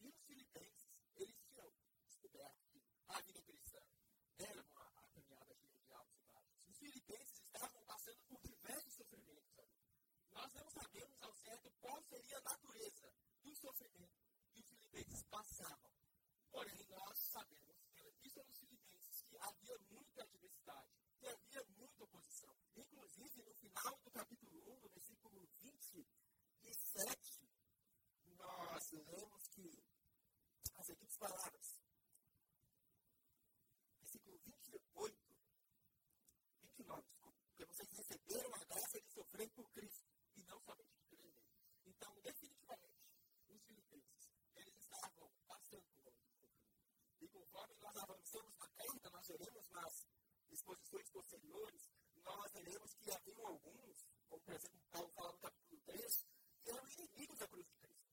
E 0.00 0.08
os 0.08 0.20
filipenses, 0.26 0.90
eles 1.16 1.36
tinham 1.48 1.72
descoberto 2.04 2.62
que 2.68 2.82
a 3.08 3.20
vida 3.20 3.42
cristã 3.42 3.80
era 4.38 4.62
uma 4.62 4.82
a 4.82 5.08
caminhada 5.08 5.54
cheia 5.54 5.78
de 5.80 5.92
altos 5.94 6.18
e 6.18 6.24
baixos. 6.26 6.68
Os 6.68 6.76
filipenses 6.76 7.38
estavam 7.38 7.82
passando 7.84 8.20
por 8.28 8.40
diversos 8.42 8.94
sofrimentos 8.94 9.58
ali. 9.58 9.80
Nós 10.32 10.52
não 10.54 10.70
sabemos 10.70 11.22
ao 11.22 11.34
certo 11.34 11.70
qual 11.80 12.02
seria 12.02 12.38
a 12.38 12.42
natureza 12.42 13.12
do 13.42 13.54
sofrimento 13.56 14.22
que 14.52 14.60
os 14.60 14.66
filipenses 14.66 15.22
passavam. 15.24 15.92
Porém, 16.50 16.86
nós 16.90 17.18
sabemos, 17.18 17.76
pela 17.94 18.08
epístola 18.08 18.44
dos 18.46 18.58
Filipenses, 18.58 19.22
que 19.22 19.36
havia 19.38 19.78
muita 19.90 20.22
adversidade, 20.22 20.90
que 21.18 21.26
havia 21.26 21.64
muita 21.76 22.04
oposição. 22.04 22.54
Inclusive, 22.76 23.42
no 23.42 23.54
final 23.54 23.98
do 24.04 24.10
capítulo 24.10 24.72
1, 24.72 24.80
no 24.80 24.88
versículo 24.88 25.46
27, 25.60 27.48
nós 28.36 28.90
lemos 28.92 29.46
que 29.48 29.82
as 30.76 30.86
seguintes 30.86 31.11
palavras. 31.22 31.80
Versículo 34.00 34.38
28, 34.44 34.84
29, 36.62 37.02
desculpa. 37.02 37.32
Porque 37.46 37.64
vocês 37.64 37.88
receberam 37.92 38.52
a 38.56 38.64
graça 38.64 39.00
de 39.00 39.08
sofrer 39.12 39.48
por 39.50 39.70
Cristo 39.70 40.04
e 40.34 40.42
não 40.42 40.58
somente 40.60 40.90
de 40.96 41.04
crer 41.06 41.20
nele. 41.20 41.46
Então, 41.86 42.12
definitivamente, 42.22 43.06
os 43.48 43.62
filipenses, 43.62 44.32
eles 44.56 44.76
estavam 44.76 45.30
passando 45.46 45.86
por 46.02 46.12
um 46.12 46.22
e 47.20 47.28
conforme 47.28 47.76
nós 47.76 47.96
avançamos 47.98 48.56
na 48.56 48.68
carta, 48.70 49.10
nós 49.10 49.28
veremos 49.28 49.68
nas 49.68 50.08
exposições 50.50 51.08
posteriores, 51.10 51.88
nós 52.24 52.52
veremos 52.52 52.94
que 52.94 53.12
haviam 53.12 53.46
alguns, 53.46 54.04
como 54.28 54.42
por 54.42 54.54
exemplo 54.54 54.82
Paulo 54.90 55.12
fala 55.12 55.30
no 55.30 55.38
capítulo 55.38 55.80
3, 55.82 56.26
que 56.64 56.70
eram 56.70 56.88
inimigos 56.88 57.38
da 57.38 57.46
cruz 57.46 57.64
de 57.68 57.74
Cristo. 57.76 58.10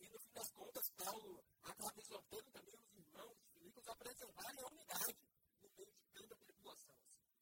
E 0.00 0.08
no 0.08 0.18
fim 0.18 0.32
das 0.32 0.50
contas, 0.50 0.90
Paulo 0.90 1.42
acaba 1.70 2.00
exortando 2.00 2.50
também 2.50 2.74
os 2.78 2.94
irmãos 2.94 3.36
de 3.38 3.46
Filipos 3.48 3.88
a 3.88 3.96
preservarem 3.96 4.60
a 4.60 4.66
unidade 4.66 5.16
no 5.62 5.70
meio 5.76 5.92
de 5.92 6.06
tanta 6.12 6.36
tribulação. 6.36 6.96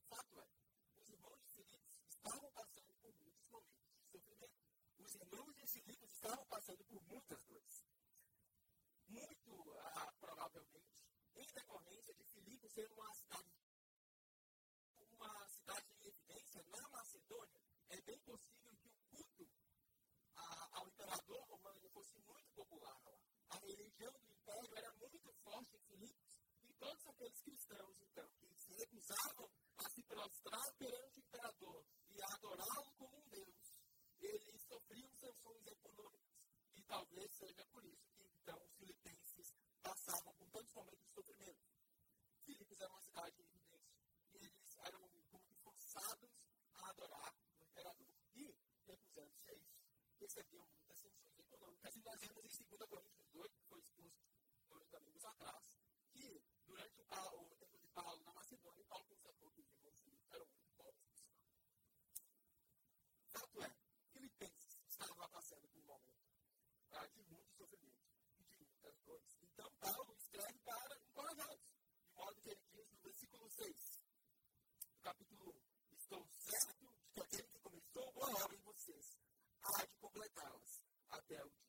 Fato 0.08 0.40
é, 0.40 0.48
os 0.96 1.08
irmãos 1.08 1.40
de 1.40 1.48
Filipos 1.50 1.98
estavam 2.08 2.50
passando 2.52 2.92
por 2.94 3.14
muitos 3.14 3.48
momentos 3.50 3.90
de 3.92 4.06
sofrimento. 4.10 4.60
Os 4.98 5.14
irmãos 5.14 5.54
de 5.56 5.66
Filipos 5.66 6.10
estavam 6.12 6.46
passando 6.46 6.84
por 6.84 7.02
muitas 7.02 7.44
dores 7.44 7.84
muito 9.08 9.78
ah, 9.78 10.12
provavelmente 10.18 11.04
em 11.36 11.46
decorrência 11.46 12.14
de 12.14 12.24
Filipe 12.24 12.68
ser 12.68 12.90
uma 12.92 13.12
cidade, 13.14 13.52
uma 15.12 15.48
cidade 15.48 15.92
em 15.92 16.08
evidência 16.08 16.64
na 16.64 16.88
Macedônia, 16.88 17.60
é 17.90 18.00
bem 18.00 18.18
possível 18.20 18.72
que 18.76 18.88
o 18.88 18.92
culto 19.10 19.48
ah, 20.36 20.68
ao 20.72 20.88
imperador 20.88 21.44
romano 21.48 21.88
fosse 21.90 22.18
muito 22.18 22.50
popular 22.54 22.98
lá. 23.04 23.18
A 23.50 23.60
religião 23.74 24.12
do 24.12 24.30
império 24.30 24.76
era 24.76 24.92
muito 24.94 25.32
forte 25.42 25.76
em 25.76 25.80
Filipos 25.80 26.38
e 26.62 26.72
todos 26.74 27.06
aqueles 27.06 27.40
cristãos, 27.40 27.96
então, 28.02 28.28
que 28.38 28.54
se 28.54 28.74
recusavam 28.74 29.50
a 29.78 29.90
se 29.90 30.02
prostrar 30.04 30.74
perante 30.78 31.18
o 31.18 31.22
imperador 31.22 31.84
e 32.10 32.22
a 32.22 32.34
adorá-lo 32.34 32.92
como 32.96 33.16
um 33.18 33.28
Deus, 33.28 33.74
eles 34.20 34.62
sofriam 34.62 35.10
sanções 35.14 35.66
econômicas. 35.66 36.34
E 36.76 36.82
talvez 36.82 37.34
seja 37.34 37.64
por 37.66 37.84
isso 37.84 38.08
que 38.16 38.24
então 38.24 38.58
os 38.62 38.72
filipenses 38.76 39.54
passavam 39.82 40.34
por 40.34 40.48
tantos 40.50 40.72
momentos 40.74 41.04
de 41.04 41.12
sofrimento. 41.12 41.60
Filipos 42.44 42.80
era 42.80 42.90
uma 42.90 43.00
cidade 43.00 43.40
evidência. 43.40 43.80
E 44.34 44.36
eles 44.36 44.78
eram 44.78 45.00
como 45.30 45.44
que 45.44 45.54
forçados 45.54 46.30
a 46.74 46.90
adorar 46.90 47.34
o 47.58 47.64
imperador. 47.64 48.14
E, 48.34 48.54
recusando-se 48.86 49.50
a 49.50 49.54
isso, 49.54 49.84
recebiam 50.20 50.66
muitas 50.66 50.98
sanções 50.98 51.38
econômicas. 51.38 51.96
E 51.96 52.02
nós 52.02 52.20
vemos 52.20 52.60
em 52.60 52.64
2 52.64 52.88
Coríntios 52.88 53.16
18, 53.32 53.54
que 53.54 53.63
foi 53.63 53.63
exposto 53.63 53.63
anos 55.24 55.40
atrás, 55.40 55.64
que 56.12 56.42
durante 56.66 57.00
o, 57.00 57.04
o 57.40 57.56
tempo 57.56 57.78
de 57.78 57.88
Paulo 57.88 58.22
na 58.24 58.32
Macedônia, 58.32 58.84
Paulo 58.84 59.04
constatou 59.06 59.50
que 59.52 59.62
Jesus 59.62 60.20
era 60.30 60.44
o 60.44 60.46
único 60.46 60.68
povo 60.76 60.98
que 61.00 61.24
Fato 63.32 63.62
é, 63.62 63.70
Filipenses 64.12 64.78
estava 64.86 65.28
passando 65.28 65.66
por 65.68 65.80
um 65.80 65.86
momento 65.86 66.28
tá, 66.90 67.06
de 67.06 67.22
muito 67.22 67.50
sofrimento 67.56 68.04
e 68.38 68.44
de 68.44 68.58
muitas 68.58 69.00
dores. 69.00 69.38
Então, 69.42 69.72
Paulo 69.80 70.14
escreve 70.14 70.58
para 70.58 70.98
encorajados, 70.98 71.64
de 72.04 72.12
modo 72.14 72.42
que 72.42 72.50
ele 72.50 72.62
diz 72.70 72.90
no 72.92 73.00
versículo 73.00 73.50
6, 73.50 74.00
do 74.92 75.00
capítulo 75.00 75.54
1. 75.90 75.96
Estou 75.96 76.26
certo 76.28 76.74
de 76.76 77.12
que 77.14 77.20
aquele 77.20 77.48
que 77.48 77.58
começou 77.60 78.12
boa 78.12 78.44
obra 78.44 78.56
em 78.56 78.60
vocês 78.60 79.16
há 79.62 79.86
de 79.86 79.96
completá-las 79.96 80.84
até 81.08 81.42
o 81.42 81.50
dia 81.50 81.63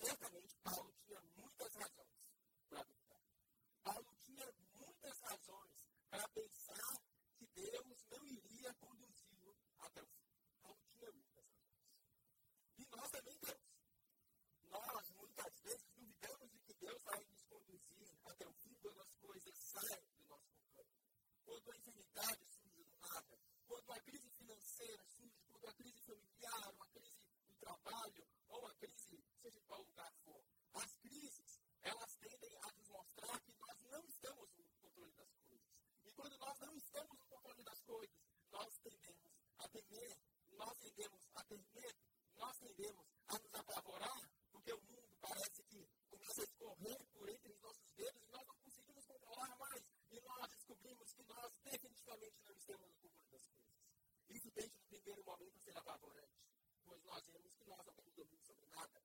certamente 0.00 0.54
Paulo 0.62 0.97
primeiro 55.08 55.24
momento 55.24 55.56
a 55.56 55.60
ser 55.60 55.78
apavorante, 55.78 56.36
pois 56.84 57.02
nós 57.04 57.26
vemos 57.28 57.54
que 57.54 57.64
nós 57.64 57.86
não 57.86 57.94
temos 57.94 58.14
domínio 58.14 58.44
sobre 58.44 58.66
nada. 58.66 59.02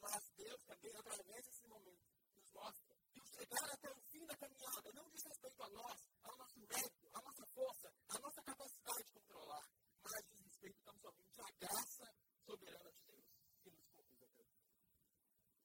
Mas 0.00 0.28
Deus 0.34 0.62
também, 0.64 0.96
através 0.96 1.46
desse 1.46 1.68
momento, 1.68 2.02
nos 2.34 2.50
mostra 2.50 2.96
que 3.12 3.20
o 3.20 3.26
chegar 3.26 3.70
até 3.70 3.92
o 3.92 4.00
fim 4.10 4.26
da 4.26 4.36
caminhada 4.36 4.92
não 4.92 5.08
diz 5.10 5.22
respeito 5.22 5.62
a 5.62 5.68
nós, 5.70 6.08
ao 6.24 6.36
nosso 6.36 6.58
mérito, 6.58 7.08
à 7.12 7.22
nossa 7.22 7.46
força, 7.46 7.94
à 8.08 8.18
nossa 8.18 8.42
capacidade 8.42 9.04
de 9.04 9.12
controlar, 9.12 9.64
mas 10.02 10.24
diz 10.26 10.40
respeito 10.40 10.82
tão 10.82 10.98
somente 10.98 11.40
à 11.40 11.50
graça 11.60 12.14
soberana 12.44 12.92
de 12.92 13.02
Deus 13.06 13.24
que 13.62 13.70
nos 13.70 13.86
conduz 13.90 14.22
até 14.22 14.42
o 14.42 14.48
fim. 14.48 14.74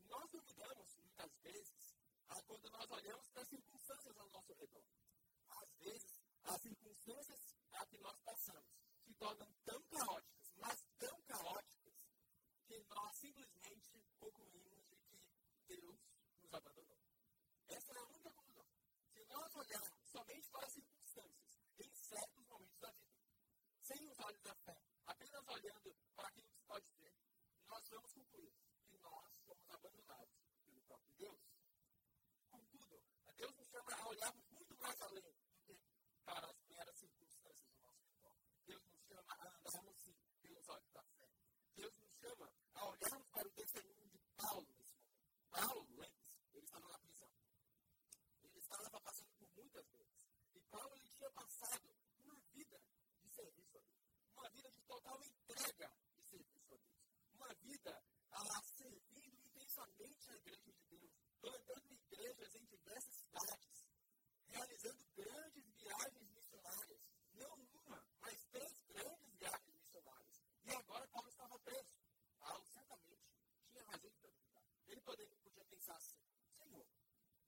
Nós 0.09 0.31
duvidamos, 0.31 0.95
muitas 0.95 1.33
vezes, 1.41 1.95
quando 2.45 2.69
nós 2.69 2.91
olhamos 2.91 3.27
para 3.29 3.41
as 3.41 3.49
circunstâncias 3.49 4.17
ao 4.17 4.29
nosso 4.29 4.53
redor. 4.53 4.85
Às 5.49 5.73
vezes, 5.79 6.21
as 6.43 6.61
circunstâncias 6.61 7.55
a 7.73 7.85
que 7.85 7.97
nós 7.97 8.17
passamos 8.21 8.68
tornam 9.19 9.47
tão 9.65 9.81
caóticas, 9.83 10.53
mas 10.57 10.85
tão 10.97 11.21
caóticas, 11.23 11.93
que 12.65 12.79
nós 12.89 13.15
simplesmente 13.17 14.01
concluímos 14.17 14.87
de 14.87 14.95
que 14.95 15.19
Deus 15.67 15.99
nos 16.41 16.53
abandonou. 16.53 16.97
Essa 17.67 17.91
é 17.91 17.99
a 17.99 18.03
única 18.03 18.31
conclusão. 18.31 18.67
Se 19.13 19.25
nós 19.25 19.55
olharmos 19.55 20.09
somente 20.09 20.49
para 20.49 20.65
as 20.65 20.73
circunstâncias 20.73 21.59
em 21.79 21.93
certos 21.93 22.45
momentos 22.47 22.79
da 22.79 22.91
vida, 22.91 23.19
sem 23.81 24.09
os 24.09 24.19
olhos 24.19 24.41
da 24.41 24.55
fé, 24.55 24.81
apenas 25.05 25.47
olhando 25.47 25.95
para 26.15 26.27
aquilo 26.29 26.47
que 26.47 26.55
se 26.55 26.63
pode 26.63 26.87
ver, 26.97 27.13
nós 27.67 27.89
vamos 27.89 28.13
concluir 28.13 28.53
que 28.87 28.97
nós 28.99 29.31
somos 29.45 29.69
abandonados 29.69 30.35
pelo 30.63 30.81
próprio 30.81 31.13
Deus. 31.17 31.39
Contudo, 32.49 33.03
Deus 33.35 33.55
nos 33.55 33.67
chama 33.67 33.93
a 33.95 34.07
olharmos 34.07 34.49
muito 34.51 34.75
mais 34.77 35.01
além 35.01 35.21
do 35.21 35.59
que 35.65 35.79
para 36.23 36.47
as 36.47 36.61
meras 36.67 36.97
circunstâncias 36.97 37.69
do 37.71 37.81
nosso 37.81 38.05
redor. 38.05 38.33
Deus 38.65 38.83
nos 38.85 39.01
chama 39.07 39.33
a 39.33 39.47
andarmos 39.47 39.97
sim 39.97 40.15
pelos 40.41 40.69
olhos 40.69 40.91
da 40.91 41.03
fé. 41.03 41.29
Deus 41.75 41.95
nos 41.95 42.11
chama 42.19 42.51
a 42.73 42.85
olharmos 42.85 43.27
para 43.29 43.47
o 43.47 43.51
testemunho 43.51 44.07
de 44.09 44.19
Paulo 44.35 44.67
nesse 44.77 44.95
momento. 44.97 45.49
Paulo, 45.49 45.87
lembre-se, 45.95 46.57
ele 46.57 46.65
estava 46.65 46.87
na 46.89 46.99
prisão. 46.99 47.29
Ele 48.43 48.59
estava 48.59 49.01
passando 49.01 49.31
por 49.39 49.49
muitas 49.55 49.87
vezes. 49.89 50.27
E 50.53 50.59
Paulo 50.69 50.95
ele 50.95 51.07
tinha 51.07 51.31
passado 51.31 51.95
uma 52.19 52.35
vida 52.53 52.81
de 53.21 53.29
serviço 53.29 53.77
a 53.77 53.81
Deus. 53.81 54.03
Uma 54.35 54.49
vida 54.49 54.71
de 54.71 54.78
total 54.89 55.23
entrega 55.23 55.91
de 56.15 56.23
serviço 56.23 56.73
a 56.73 56.75
Deus. 56.75 57.05
Uma 57.35 57.53
vida 57.61 58.03
a 58.31 58.61
servindo 58.63 59.37
intensamente 59.45 60.31
a 60.31 60.35
igreja 60.35 60.71
de 60.73 60.97
Deus. 60.97 61.11
Plantando 61.39 61.93
igrejas 61.93 62.55
em 62.55 62.65
diversas 62.65 63.15
cidades. 63.15 63.85
Realizando 64.47 65.05
grandes 65.15 65.65
viagens 65.75 66.29
missionárias. 66.31 67.01
Não 67.33 67.53
uma, 67.85 68.03
mas 68.19 68.43
três 68.45 68.81
grandes 68.87 69.29
viagens 69.37 69.75
missionárias. 69.75 70.41
E 70.65 70.71
agora 70.71 71.07
Paulo 71.09 71.29
estava 71.29 71.59
preso. 71.59 71.95
Paulo 72.39 72.65
certamente 72.65 73.29
tinha 73.69 73.83
razão 73.83 74.11
para 74.19 74.31
duvidar. 74.31 74.63
Ele 74.87 75.01
poderia, 75.01 75.37
podia 75.37 75.65
pensar 75.65 75.95
assim: 75.97 76.17
Senhor, 76.57 76.87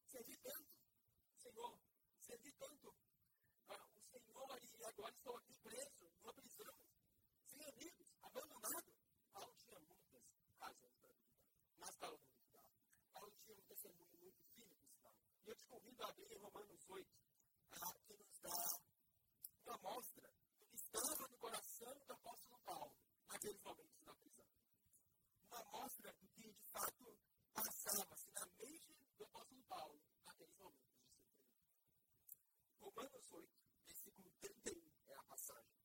servi 0.06 0.38
tanto. 0.38 0.72
Senhor, 1.38 1.80
servi 2.20 2.52
tanto 2.54 2.96
ah, 3.70 3.90
o 3.96 4.02
Senhor 4.02 4.60
e 4.62 4.86
agora 4.86 5.14
estou 5.16 5.38
aqui 5.38 5.54
preso, 5.56 6.12
numa 6.20 6.34
prisão, 6.34 6.76
sem 7.46 7.64
amigos, 7.64 8.08
abandonado. 8.22 8.94
Paulo 9.32 9.54
tinha 9.58 9.80
muitas 9.80 10.24
razões 10.60 10.96
para 10.98 11.10
duvidar. 11.10 11.18
Mas 11.78 11.96
Paulo 11.96 12.20
não 12.20 12.32
duvidava. 12.32 12.70
Paulo 13.14 13.32
tinha 13.44 13.58
um 13.58 13.62
testemunho 13.64 14.18
muito 14.20 14.44
firme, 14.54 14.76
por 14.76 14.90
sinal. 14.90 15.14
E 15.46 15.50
eu 15.50 15.56
te 15.56 15.66
convido 15.66 16.04
a 16.04 16.08
abrir 16.10 16.38
Romanos 16.38 16.90
8, 16.90 17.08
ah, 17.72 18.00
que 18.06 18.14
nos 18.14 18.40
dá 18.40 18.82
uma 19.66 19.78
mostra 19.78 20.34
do 20.58 20.66
que 20.66 20.76
estava 20.76 21.28
no 21.28 21.38
coração 21.38 21.94
do 22.06 22.14
apóstolo 22.14 22.60
Paulo 22.66 22.96
naqueles 23.28 23.62
momentos 23.62 24.04
da 24.04 24.16
prisão. 24.16 24.48
Uma 25.48 25.64
mostra 25.66 26.14
do 26.14 26.28
que, 26.30 26.54
de 26.54 26.64
fato, 26.72 27.18
passava-se 27.54 28.32
na 28.32 28.46
mente 28.58 28.94
do 29.18 29.24
apóstolo 29.26 29.64
Paulo 29.64 30.02
naqueles 30.26 30.58
momentos 30.58 30.90
de 30.90 31.02
sofrimento. 31.02 31.32
Romanos 32.80 33.32
8, 33.32 33.50
versículo 33.88 34.32
31 34.42 34.92
é 35.08 35.16
a 35.16 35.24
passagem. 35.24 35.82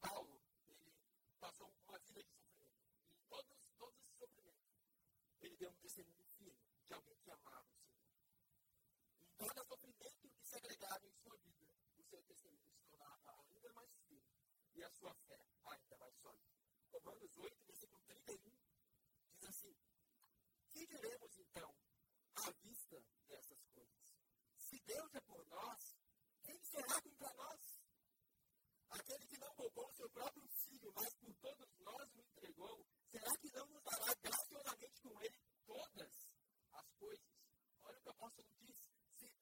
Paulo, 0.00 0.40
ele 0.66 0.92
passou 1.38 1.72
uma 1.86 1.98
vida 2.00 2.22
de 2.22 2.30
sofrimento. 2.30 2.88
E 3.14 3.22
todos, 3.28 3.58
todos 3.78 4.00
esses 4.02 4.16
sofrimentos, 4.16 4.66
ele 5.40 5.56
deu 5.56 5.70
um 5.70 5.76
testemunho 5.76 6.24
firme 6.36 6.58
de 6.86 6.94
alguém 6.94 7.16
que 7.18 7.30
amava 7.30 7.66
o 7.66 7.76
Senhor. 7.76 8.08
Em 9.40 9.87
sofrimento 9.98 10.38
que 10.38 10.46
se 10.46 10.54
agregava 10.54 11.06
em 11.06 11.12
sua 11.12 11.36
vida, 11.38 11.66
o 11.96 12.02
seu 12.04 12.22
testemunho 12.22 12.70
se 12.70 12.84
tornava 12.86 13.34
ainda 13.50 13.72
mais 13.72 13.90
firme 14.06 14.38
e 14.74 14.84
a 14.84 14.90
sua 14.90 15.14
fé 15.26 15.44
ainda 15.64 15.96
mais 15.96 16.14
sólida. 16.16 16.54
Romanos 16.92 17.36
8, 17.36 17.64
versículo 17.66 18.00
31, 18.04 18.56
diz 19.34 19.48
assim: 19.48 19.76
Que 20.70 20.86
diremos 20.86 21.38
então 21.38 21.74
à 22.36 22.50
vista 22.62 23.04
dessas 23.26 23.64
coisas? 23.74 24.16
Se 24.56 24.78
Deus 24.80 25.14
é 25.14 25.20
por 25.20 25.44
nós, 25.46 25.96
quem 26.42 26.62
será 26.62 27.00
contra 27.02 27.32
nós? 27.34 27.78
Aquele 28.90 29.26
que 29.26 29.38
não 29.38 29.54
poupou 29.54 29.86
o 29.86 29.92
seu 29.92 30.08
próprio 30.10 30.48
filho, 30.48 30.92
mas 30.94 31.14
por 31.16 31.34
todos 31.36 31.78
nós 31.80 32.14
o 32.14 32.20
entregou, 32.20 32.86
será 33.10 33.36
que 33.38 33.52
não 33.52 33.66
nos 33.66 33.82
dará 33.82 34.14
graciosamente 34.22 35.00
com 35.02 35.22
ele 35.22 35.38
todas 35.66 36.30
as 36.72 36.90
coisas? 36.92 37.28
Olha 37.82 37.98
o 37.98 38.00
que 38.00 38.08
o 38.08 38.12
apóstolo 38.12 38.48
diz. 38.60 38.77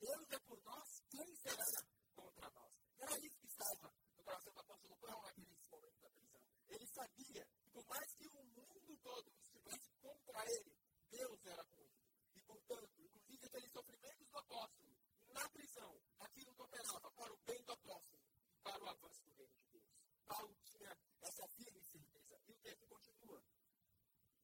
Deus 0.07 0.31
é 0.31 0.39
por 0.39 0.63
nós, 0.63 1.03
quem 1.11 1.35
será 1.35 1.67
contra 2.15 2.49
nós? 2.51 2.73
Era 2.99 3.19
isso 3.19 3.39
que 3.41 3.47
estava 3.47 3.93
no 4.15 4.23
coração 4.23 4.53
do 4.53 4.61
apóstolo 4.61 4.97
Paulo 4.99 5.23
naquele 5.23 5.47
momento 5.69 6.01
da 6.01 6.11
prisão. 6.11 6.41
Ele 6.69 6.87
sabia 6.87 7.47
que 7.61 7.71
por 7.71 7.85
mais 7.89 8.13
que 8.15 8.29
o 8.29 8.45
mundo 8.45 8.97
todo 9.03 9.33
estivesse 9.43 9.91
contra 10.01 10.45
ele, 10.47 10.77
Deus 11.11 11.45
era 11.47 11.65
com 11.65 11.81
ele. 11.83 11.99
E, 12.37 12.41
portanto, 12.43 13.03
inclusive 13.03 13.47
aqueles 13.47 13.73
sofrimentos 13.73 14.29
do 14.29 14.39
apóstolo, 14.39 14.97
na 15.27 15.49
prisão, 15.49 16.01
aquilo 16.21 16.55
que 16.55 16.63
operava 16.63 17.11
para 17.11 17.33
o 17.33 17.37
bem 17.39 17.63
do 17.65 17.73
apóstolo 17.73 18.23
para 18.63 18.85
o 18.85 18.89
avanço 18.89 19.25
do 19.25 19.33
reino 19.33 19.55
de 19.59 19.67
Deus. 19.73 19.91
Paulo 20.27 20.57
tinha 20.63 20.97
essa 21.21 21.49
firme 21.49 21.83
certeza. 21.83 22.41
E 22.47 22.53
o 22.53 22.57
texto 22.59 22.87
continua. 22.87 23.43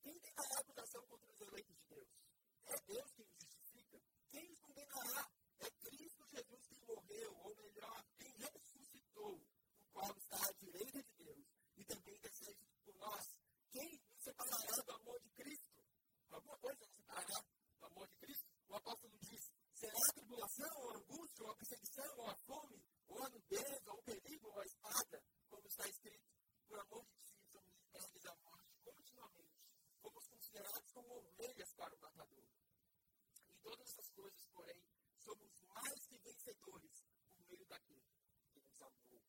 Quem 0.03 0.19
tem 0.19 0.33
a 0.37 0.61
acusação 0.61 1.07
contra 1.07 1.31
os 1.31 1.41
eleitos 1.41 1.77
de 1.77 1.87
Deus? 1.87 2.09
É 2.67 2.77
Deus 2.87 3.13
quem 3.13 3.27
os 3.27 3.39
justifica. 3.39 4.03
Quem 4.31 4.51
os 4.51 4.61
condenará? 4.61 5.31
É 5.63 5.71
Cristo 5.71 6.27
Jesus 6.29 6.67
quem 6.67 6.81
morreu, 6.87 7.37
ou 7.45 7.55
melhor, 7.55 8.05
quem 8.17 8.33
ressuscitou, 8.37 9.37
o 9.37 9.82
qual 9.93 10.17
está 10.17 10.37
à 10.37 10.53
direita 10.53 11.03
de 11.03 11.13
Deus 11.25 11.47
e 11.77 11.85
também 11.85 12.17
intercede 12.17 12.67
por 12.85 12.95
nós. 12.97 13.25
Quem 13.71 14.01
nos 14.09 14.23
separará 14.25 14.83
do 14.85 14.93
amor 14.93 15.21
de 15.21 15.31
Cristo? 15.31 15.83
Alguma 16.31 16.59
coisa 16.59 16.81
nos 16.81 16.95
separará 16.95 17.45
do 17.79 17.87
amor 17.87 18.09
de 18.09 18.17
Cristo? 18.17 18.49
O 18.69 18.75
apóstolo 18.77 19.19
diz: 19.19 19.53
será 19.75 19.99
a 19.99 20.13
tribulação, 20.15 20.71
ou 20.79 20.91
a 20.91 20.97
angústia, 20.97 21.45
ou 21.45 21.51
a 21.51 21.57
perseguição, 21.57 22.19
ou 22.19 22.31
a 22.31 22.37
fome, 22.47 22.83
ou 23.09 23.23
a 23.23 23.29
nudez, 23.29 23.87
ou 23.87 23.99
o 23.99 24.03
perigo, 24.03 24.49
ou 24.49 24.61
a 24.61 24.65
espada, 24.65 25.23
como 25.51 25.67
está 25.67 25.89
escrito? 25.89 26.33
Por 26.69 26.79
amor 26.81 27.05
de 27.05 27.17
ti, 27.21 27.37
somos 27.53 27.77
entregues 27.77 28.27
à 28.27 28.35
morte 28.37 28.73
continuamente. 28.83 29.53
Fomos 30.01 30.27
considerados 30.27 30.93
como 30.93 31.19
ovelhas 31.19 31.75
para 31.75 31.95
o 31.95 32.01
matador. 32.01 32.49
Em 33.49 33.57
todas 33.61 33.89
essas 33.89 34.09
coisas, 34.11 34.47
porém, 34.55 34.83
somos 35.19 35.53
mais 35.69 36.07
que 36.07 36.19
vencedores 36.19 37.05
por 37.29 37.47
meio 37.47 37.67
daquele 37.67 38.07
que 38.53 38.61
nos 38.61 38.83
amou. 38.83 39.21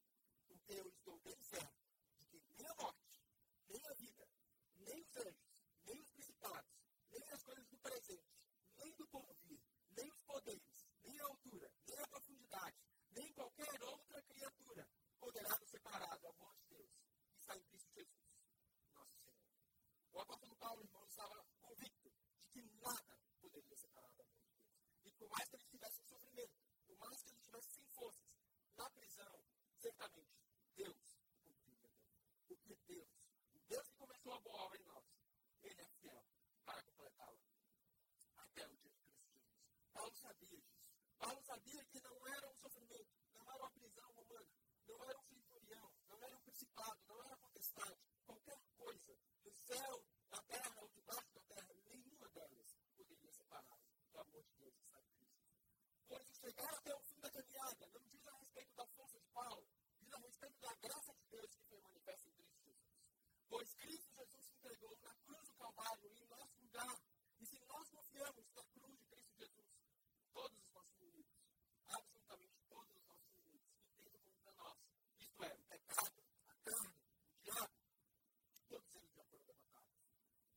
Porque 0.48 0.52
eu 0.67 0.88
estou 0.88 1.20
bem 1.20 1.36
certo 1.41 1.84
de 2.29 2.39
que 2.39 2.53
nem 2.53 2.67
a 2.67 2.75
morte, 2.75 3.22
nem 3.67 3.86
a 3.86 3.93
vida, 3.93 4.27
nem 4.75 5.01
os 5.01 5.15
anjos, 5.17 5.51
nem 5.86 6.00
os 6.00 6.10
principados, 6.10 6.72
nem 7.12 7.29
as 7.29 7.43
coisas 7.43 7.67
do 7.67 7.77
presente, 7.79 8.34
nem 8.77 8.96
do 8.96 9.08
porvir, 9.08 9.62
nem 9.91 10.10
os 10.10 10.22
poderes, 10.22 10.86
nem 11.03 11.20
a 11.20 11.25
altura, 11.25 11.72
nem 11.88 12.00
a 12.00 12.08
profundidade, 12.08 12.77
nem 13.12 13.34
qualquer 13.34 13.84
outra 13.84 14.22
criatura 14.24 14.89
poderá 15.20 15.50
nos 15.60 15.70
separar 15.70 16.17
do 16.17 16.27
amor 16.27 16.55
de 16.55 16.65
Deus 16.67 16.91
que 17.32 17.39
está 17.39 17.58
em 17.58 17.63
Cristo 17.63 17.91
Jesus, 17.93 18.24
nosso 18.93 19.15
Senhor. 19.17 19.38
O 20.12 20.20
apóstolo 20.20 20.55
Paulo, 20.55 20.82
irmão, 20.82 21.05
estava 21.05 21.46
convicto 21.62 22.12
de 22.39 22.48
que 22.48 22.62
nada 22.82 23.20
poderia 23.39 23.75
separar 23.75 24.12
do 24.13 24.22
amor 24.22 24.41
de 24.41 24.51
Deus. 24.51 25.05
E 25.05 25.12
por 25.12 25.29
mais 25.29 25.50
que 25.50 25.55
ele 25.55 25.63
estivesse 25.63 26.01
em 26.01 26.05
sofrimento, 26.05 26.53
por 26.86 26.98
mais 26.98 27.22
que 27.22 27.29
ele 27.29 27.38
estivesse 27.38 27.72
sem 27.74 27.86
forças, 27.88 28.34
na 28.75 28.89
prisão, 28.89 29.43
certamente 29.78 30.43
Deus 30.76 30.97
cumpriria 31.43 31.91
Porque 32.47 32.76
Deus, 32.88 33.10
o 33.54 33.60
Deus 33.67 33.88
que 33.88 33.95
começou 33.95 34.34
a 34.34 34.39
boa 34.39 34.63
obra 34.63 34.78
em 34.80 34.86
nós, 34.86 35.06
Ele 35.62 35.82
é 35.82 35.88
fiel 36.02 36.26
para 36.65 36.82
completá-la 36.84 37.39
até 38.38 38.67
o 38.67 38.76
dia 38.76 38.91
de 38.91 39.02
Cristo 39.02 39.21
Jesus. 39.21 39.54
Paulo 39.93 40.12
sabia 40.23 40.47
disso. 40.47 40.79
Paulo 41.17 41.41
sabia 41.43 41.83
que 41.86 41.99
não 41.99 42.27
era 42.27 42.49
um 42.49 42.55
sofrimento, 42.55 43.12
não 43.33 43.51
era 43.51 43.57
uma 43.63 43.71
prisão 43.71 44.09
humana, 44.12 44.47
não 44.88 45.03
era 45.03 45.19
um 45.19 45.23
centurião, 45.23 45.91
não 46.07 46.23
era 46.23 46.38
um 46.38 46.41
principado, 46.41 46.99
não 47.07 47.23
era 47.23 47.38
potestade, 47.38 47.99
qualquer 48.25 48.59
coisa, 48.77 49.17
no 49.43 49.51
céu, 49.51 50.03
na 50.31 50.41
terra 50.43 50.81
ou 50.81 50.89
debaixo 50.89 51.33
da 51.33 51.41
terra, 51.41 51.73
nenhuma 51.86 52.29
delas 52.29 52.77
poderia 52.95 53.31
separá-lo 53.31 53.83
do 54.12 54.19
amor 54.19 54.43
de 54.43 54.53
Deus 54.59 54.75
que 54.75 54.86
está 54.86 55.01
em 55.01 55.09
Cristo. 55.17 55.43
Pois 56.07 56.27
chegar 56.39 56.73
até 56.73 56.95
o 56.95 57.01
fim 57.01 57.19
da 57.19 57.29
caminhada 57.29 57.89
não 57.93 58.01
diz 58.07 58.27
a 58.27 58.38
respeito 58.38 58.75
da 58.75 58.88
força 58.88 59.19
de 59.19 59.27
Paulo, 59.27 59.67
diz 59.99 60.13
a 60.13 60.17
respeito 60.19 60.59
da 60.62 60.73
graça 60.75 61.13
de 61.13 61.25
Deus 61.31 61.55
que 61.55 61.63
foi 61.67 61.81
manifesta 61.81 62.29
em 62.29 62.33
Cristo 62.33 62.63
Jesus. 62.63 62.93
Pois 63.49 63.73
Cristo 63.75 64.13
Jesus 64.13 64.45
se 64.45 64.53
entregou 64.53 64.97
na 65.03 65.13
cruz 65.15 65.47
do 65.47 65.53
Calvário 65.55 66.12
em 66.15 66.27
nosso 66.27 66.59
lugar. 66.62 66.97
E 67.39 67.45
se 67.45 67.59
nós 67.67 67.89
confiamos 67.89 68.45
na 68.55 68.63
cruz 68.63 68.97
de 68.99 69.05
Cristo 69.07 69.36
Jesus, 69.38 69.73
todos 70.33 70.57
os 70.57 70.71
nossos 70.71 70.97
inimigos, 71.01 71.38
absolutamente 71.88 72.57
todos 72.67 72.95
os 72.95 73.03
nossos 73.05 73.27
inimigos, 73.36 73.69
que 73.83 74.03
tentam 74.03 74.21
contra 74.21 74.53
nós, 74.53 74.77
isto 75.19 75.43
é, 75.43 75.53
o 75.53 75.63
pecado, 75.63 76.23
a 76.47 76.55
carne, 76.63 76.89
o 76.89 77.43
diabo, 77.43 77.73
todos 78.69 78.95
eles 78.95 79.13
já 79.13 79.23
foram 79.25 79.43
derrotados. 79.43 79.99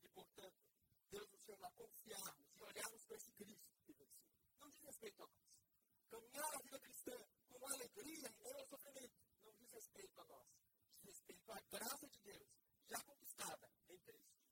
E, 0.01 0.07
portanto, 0.09 0.57
Deus 1.11 1.29
nos 1.29 1.41
chama 1.43 1.67
a 1.67 1.71
confiarmos 1.71 2.55
e 2.55 2.63
olharmos 2.63 3.05
para 3.05 3.15
esse 3.17 3.31
Cristo 3.31 3.69
que 3.85 3.93
venceu. 3.93 4.31
Não 4.59 4.69
diz 4.69 4.83
respeito 4.83 5.23
a 5.23 5.27
nós. 5.27 5.47
Caminhar 6.09 6.55
a 6.55 6.61
vida 6.61 6.79
cristã 6.79 7.17
com 7.49 7.67
alegria 7.67 8.33
e 8.39 8.53
não 8.53 8.65
sofrimento 8.65 9.17
não 9.43 9.53
diz 9.55 9.71
respeito 9.71 10.21
a 10.21 10.25
nós. 10.25 10.47
Diz 11.01 11.03
respeito 11.03 11.51
à 11.51 11.59
graça 11.69 12.07
de 12.07 12.19
Deus, 12.21 12.47
já 12.85 13.03
conquistada 13.03 13.67
em 13.67 13.97
Cristo 13.99 14.11
Jesus. 14.11 14.47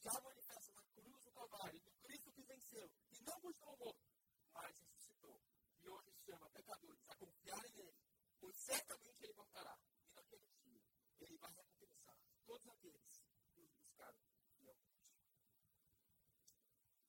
Já 0.00 0.20
manifesta 0.20 0.72
na 0.72 0.82
cruz 0.82 1.22
do 1.22 1.32
Calvário, 1.32 1.80
do 1.80 1.92
Cristo 2.02 2.32
que 2.32 2.42
venceu 2.42 2.90
e 3.10 3.20
não 3.22 3.40
buscou 3.40 3.76
morto, 3.78 4.04
mas 4.52 4.78
ressuscitou. 4.78 5.40
E 5.80 5.88
hoje 5.88 6.12
chama 6.26 6.50
pecadores 6.50 7.02
a 7.08 7.16
confiar 7.16 7.64
em 7.64 7.80
Ele, 7.80 7.96
pois 8.38 8.56
certamente 8.56 9.24
Ele 9.24 9.32
voltará. 9.32 9.78
E 10.06 10.12
naquele 10.12 10.48
dia, 10.62 10.82
Ele 11.20 11.38
vai 11.38 11.52
recompensar 11.52 12.18
todos 12.44 12.68
aqueles 12.68 13.22
que 13.54 13.60
os 13.62 13.72
buscaram 13.72 14.20
fielmente. 14.58 15.08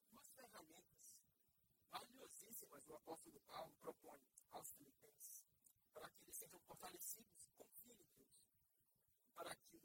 Duas 0.09 0.29
ferramentas 0.29 1.15
valiosíssimas 1.89 2.87
o 2.87 2.95
apóstolo 2.95 3.39
propõe 3.85 4.19
aos 4.49 4.71
filipenses 4.71 5.45
para 5.93 6.09
que 6.09 6.23
eles 6.23 6.35
sejam 6.35 6.59
fortalecidos, 6.61 7.51
confiem 7.55 7.93
em 8.01 8.09
Deus, 8.17 8.33
para 9.35 9.53
que 9.53 9.77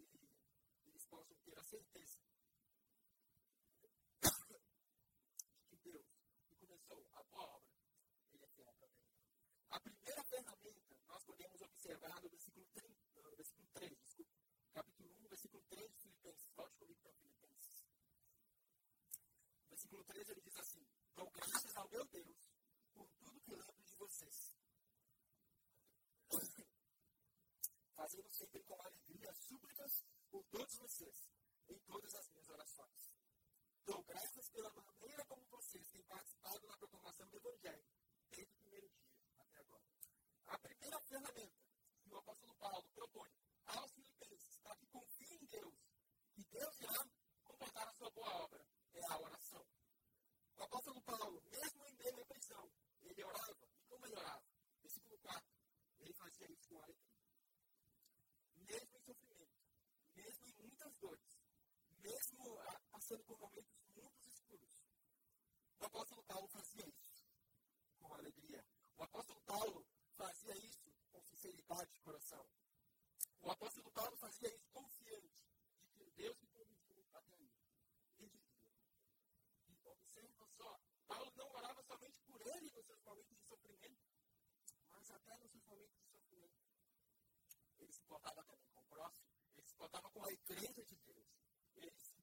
eles 0.86 1.04
possam 1.04 1.36
ter 1.44 1.58
a 1.58 1.62
certeza 1.62 2.18
de 5.68 5.76
que 5.76 5.76
Deus, 5.84 6.06
que 6.48 6.54
começou 6.56 7.06
a 7.12 7.22
boa 7.24 7.44
obra, 7.56 7.68
ele 8.32 8.42
é 8.42 8.48
fiel 8.48 8.72
para. 8.80 8.90
A 9.68 9.80
primeira 9.80 10.24
ferramenta 10.24 10.96
nós 11.06 11.22
podemos 11.24 11.60
observar 11.60 12.22
no 12.22 12.30
versículo 12.30 12.66
30, 12.72 13.20
no 13.22 13.36
versículo 13.36 13.68
3, 13.74 13.98
desculpa, 14.00 14.32
capítulo 14.72 15.14
1, 15.24 15.28
versículo 15.28 15.62
3 15.68 15.90
de 15.90 15.98
Filipenses. 15.98 16.48
Volte 16.56 16.78
comigo 16.78 17.00
para 17.02 17.12
Filipenses. 17.12 17.84
Versículo 19.68 20.04
3 20.04 20.30
ele 20.30 20.40
diz 20.40 20.56
assim: 20.56 20.86
Dou 21.14 21.30
graças 21.30 21.76
ao 21.76 21.88
meu 21.90 22.04
Deus 22.06 22.50
por 23.00 23.08
tudo 23.18 23.40
que 23.40 23.54
lembro 23.54 23.82
de 23.82 23.94
vocês. 23.96 24.52
Fazendo 28.10 28.28
sempre 28.32 28.60
com 28.64 28.74
alegria 28.82 29.32
súplicas 29.34 30.04
por 30.32 30.42
todos 30.46 30.74
vocês, 30.78 31.30
em 31.68 31.78
todas 31.86 32.12
as 32.12 32.28
minhas 32.30 32.48
orações. 32.48 33.12
Dou 33.84 34.02
graças 34.02 34.50
pela 34.50 34.68
maneira 34.72 35.24
como 35.26 35.46
vocês 35.46 35.86
têm 35.90 36.02
participado 36.02 36.66
na 36.66 36.76
proclamação 36.76 37.28
do 37.28 37.36
Evangelho, 37.36 37.86
desde 38.28 38.52
o 38.52 38.56
primeiro 38.56 38.88
dia 38.88 39.14
até 39.38 39.60
agora. 39.60 39.84
A 40.46 40.58
primeira 40.58 40.98
ferramenta 41.02 41.62
que 42.02 42.10
o 42.12 42.18
apóstolo 42.18 42.52
Paulo 42.56 42.90
propõe 42.96 43.30
aos 43.66 43.92
filipenses 43.92 44.58
para 44.58 44.74
que 44.74 44.86
confiem 44.86 45.36
em 45.36 45.46
Deus, 45.46 45.74
que 46.32 46.44
Deus 46.46 46.80
irá 46.80 47.08
completar 47.44 47.86
a 47.86 47.92
sua 47.92 48.10
boa 48.10 48.42
obra, 48.42 48.66
é 48.92 49.04
a 49.04 49.20
oração. 49.20 49.64
O 50.56 50.62
apóstolo 50.64 51.00
Paulo, 51.02 51.40
mesmo 51.48 51.86
em 51.86 51.94
meio 51.94 52.22
à 52.22 52.26
prisão, 52.26 52.72
ele 53.02 53.22
orava. 53.22 53.68
E 53.78 53.84
como 53.84 54.04
ele 54.04 54.16
orava? 54.16 54.44
Versículo 54.82 55.16
4. 55.20 55.48
Ele 56.00 56.12
fazia 56.14 56.50
isso 56.50 56.68
com 56.70 56.82
alegria. 56.82 57.10
Mesmo 58.70 58.96
em 58.96 59.00
sofrimento, 59.00 59.58
mesmo 60.14 60.46
em 60.46 60.52
muitas 60.62 60.94
dores, 60.98 61.42
mesmo 61.98 62.58
ah, 62.60 62.80
passando 63.10 63.24
por 63.24 63.38
momentos 63.40 63.74
muito 63.96 64.28
escuros, 64.28 64.70
o 65.80 65.84
apóstolo 65.84 66.22
Paulo 66.22 66.46
fazia 66.46 66.86
isso 66.86 67.24
com 67.98 68.14
alegria. 68.14 68.64
O 68.96 69.02
apóstolo 69.02 69.40
Paulo 69.40 69.84
fazia 70.16 70.56
isso 70.58 70.92
com 71.10 71.20
sinceridade 71.24 71.90
de 71.90 71.98
coração. 72.02 72.46
O 73.42 73.50
apóstolo 73.50 73.90
Paulo 73.90 74.16
fazia 74.16 74.54
isso 74.54 74.68
confiante 74.68 75.42
de 75.88 76.04
que 76.04 76.10
Deus 76.12 76.38
que 76.38 76.46
conduziu 76.46 77.04
até 77.12 77.34
aí, 77.34 77.50
ele 78.18 78.38
dizia. 78.38 78.70
E 79.66 79.88
observa 79.88 80.46
só, 80.56 80.80
Paulo 81.08 81.32
não 81.34 81.50
orava 81.50 81.82
somente 81.82 82.20
por 82.20 82.40
ele 82.46 82.70
nos 82.70 82.86
seus 82.86 83.02
momentos 83.02 83.36
de 83.36 83.42
sofrimento, 83.42 84.06
mas 84.92 85.10
até 85.10 85.36
nos 85.36 85.50
seus 85.50 85.64
momentos 85.64 85.98
de 85.98 86.06
sofrimento. 86.12 86.62
Ele 87.76 87.92
se 87.92 88.02
importava 88.02 88.44
também 88.44 88.70
com 88.70 88.80
o 88.80 88.84
próximo, 88.84 89.26
ele 89.56 89.66
se 89.66 89.74
importava 89.74 90.08
com 90.10 90.24
a 90.24 90.32
igreja 90.32 90.84
de 90.84 90.96
Deus, 90.98 91.39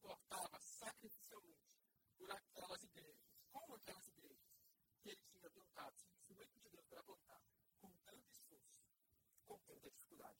importava 0.08 0.58
sacrificialmente 0.62 1.68
por 2.18 2.32
aquelas 2.32 2.82
igrejas, 2.82 3.28
como 3.52 3.76
aquelas 3.76 4.08
igrejas 4.08 4.48
que 5.02 5.10
ele 5.10 5.22
tinha 5.34 5.50
tentado, 5.50 5.98
se 5.98 6.08
instrumento 6.08 6.54
de 6.54 6.70
Deus 6.70 6.86
para 6.88 7.04
plantar, 7.04 7.44
com 7.82 7.92
tanto 8.06 8.32
esforço, 8.32 8.80
com 9.46 9.60
tanta 9.60 9.90
dificuldade. 9.90 10.40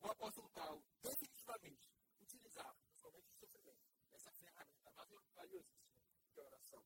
O 0.00 0.10
apóstolo 0.10 0.48
Paulo 0.50 0.82
definitivamente 1.02 1.92
utilizava, 2.22 2.74
momentos 3.02 3.30
de 3.32 3.36
sofrimento, 3.36 3.84
essa 4.12 4.32
ferramenta 4.32 4.90
valiosíssima 5.34 5.92
de 6.32 6.40
oração. 6.40 6.82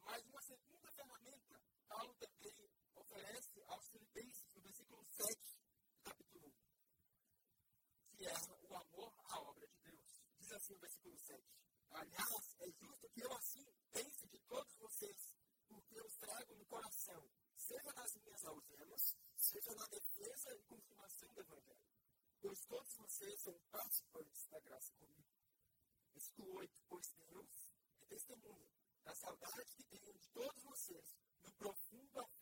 Mas 0.00 0.26
uma 0.26 0.42
segunda 0.42 0.90
ferramenta, 0.90 1.62
Paulo 1.86 2.14
também 2.14 2.68
oferece 2.96 3.62
aos 3.68 3.88
filipenses, 3.90 4.54
no 4.56 4.62
versículo 4.62 5.04
7 5.04 5.56
do 5.94 6.02
capítulo 6.02 6.48
1, 6.48 6.52
que 8.16 8.26
é 8.26 8.34
o 8.68 8.76
amor 8.76 9.14
à 9.24 9.40
obra 9.40 9.68
de 9.68 9.78
Deus. 9.84 10.20
Diz 10.36 10.52
assim 10.52 10.74
o 10.74 10.78
versículo 10.78 11.16
7. 11.16 11.59
Aliás, 11.92 12.56
é 12.60 12.70
justo 12.70 13.08
que 13.10 13.20
eu 13.20 13.32
assim 13.32 13.66
pense 13.92 14.26
de 14.28 14.38
todos 14.40 14.74
vocês, 14.76 15.36
porque 15.68 15.98
eu 15.98 16.10
trago 16.18 16.54
no 16.54 16.64
coração, 16.66 17.30
seja 17.56 17.92
nas 17.92 18.14
minhas 18.16 18.44
algemas, 18.44 19.16
seja 19.36 19.74
na 19.74 19.86
defesa 19.86 20.54
e 20.54 20.62
consumação 20.62 21.32
do 21.34 21.40
Evangelho. 21.40 21.90
Pois 22.40 22.60
todos 22.66 22.94
vocês 22.94 23.40
são 23.40 23.58
participantes 23.70 24.46
da 24.48 24.60
graça 24.60 24.92
comigo. 24.94 25.28
Versículo 26.12 26.56
8. 26.56 26.80
Pois 26.88 27.12
Deus 27.12 27.68
é 28.00 28.04
testemunha 28.06 28.68
da 29.04 29.14
saudade 29.14 29.74
que 29.76 29.84
tenho 29.84 30.12
de 30.12 30.28
todos 30.28 30.62
vocês 30.62 31.16
no 31.42 31.52
profundo 31.52 32.20
afeto 32.20 32.39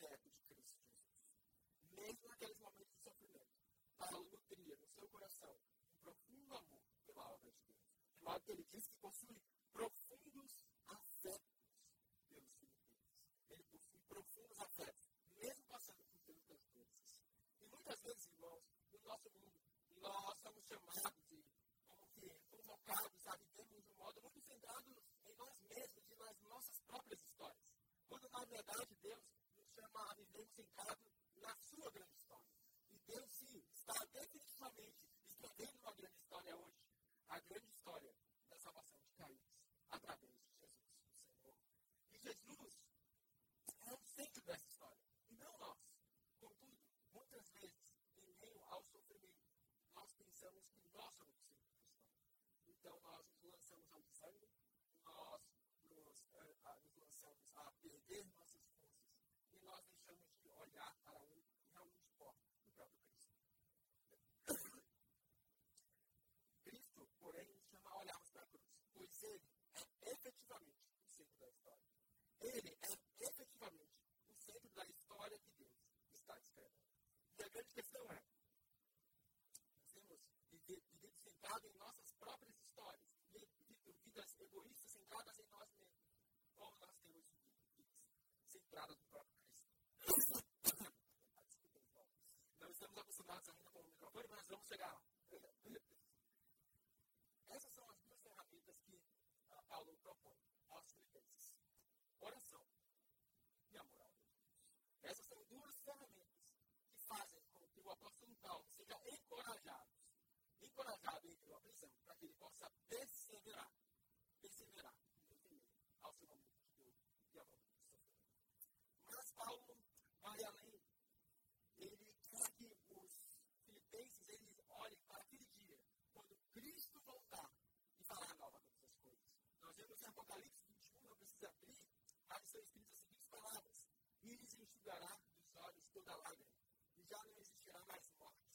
estão 132.59 132.65
escritas 132.65 132.93
as 132.93 132.99
seguintes 133.01 133.27
palavras: 133.27 133.87
E 134.23 134.35
lhes 134.35 134.59
enxugará 134.59 135.17
dos 135.17 135.55
olhos 135.57 135.89
toda 135.91 136.17
lágrima, 136.17 136.59
e 136.97 137.03
já 137.05 137.23
não 137.25 137.39
existirá 137.39 137.85
mais 137.87 138.09
morte, 138.19 138.49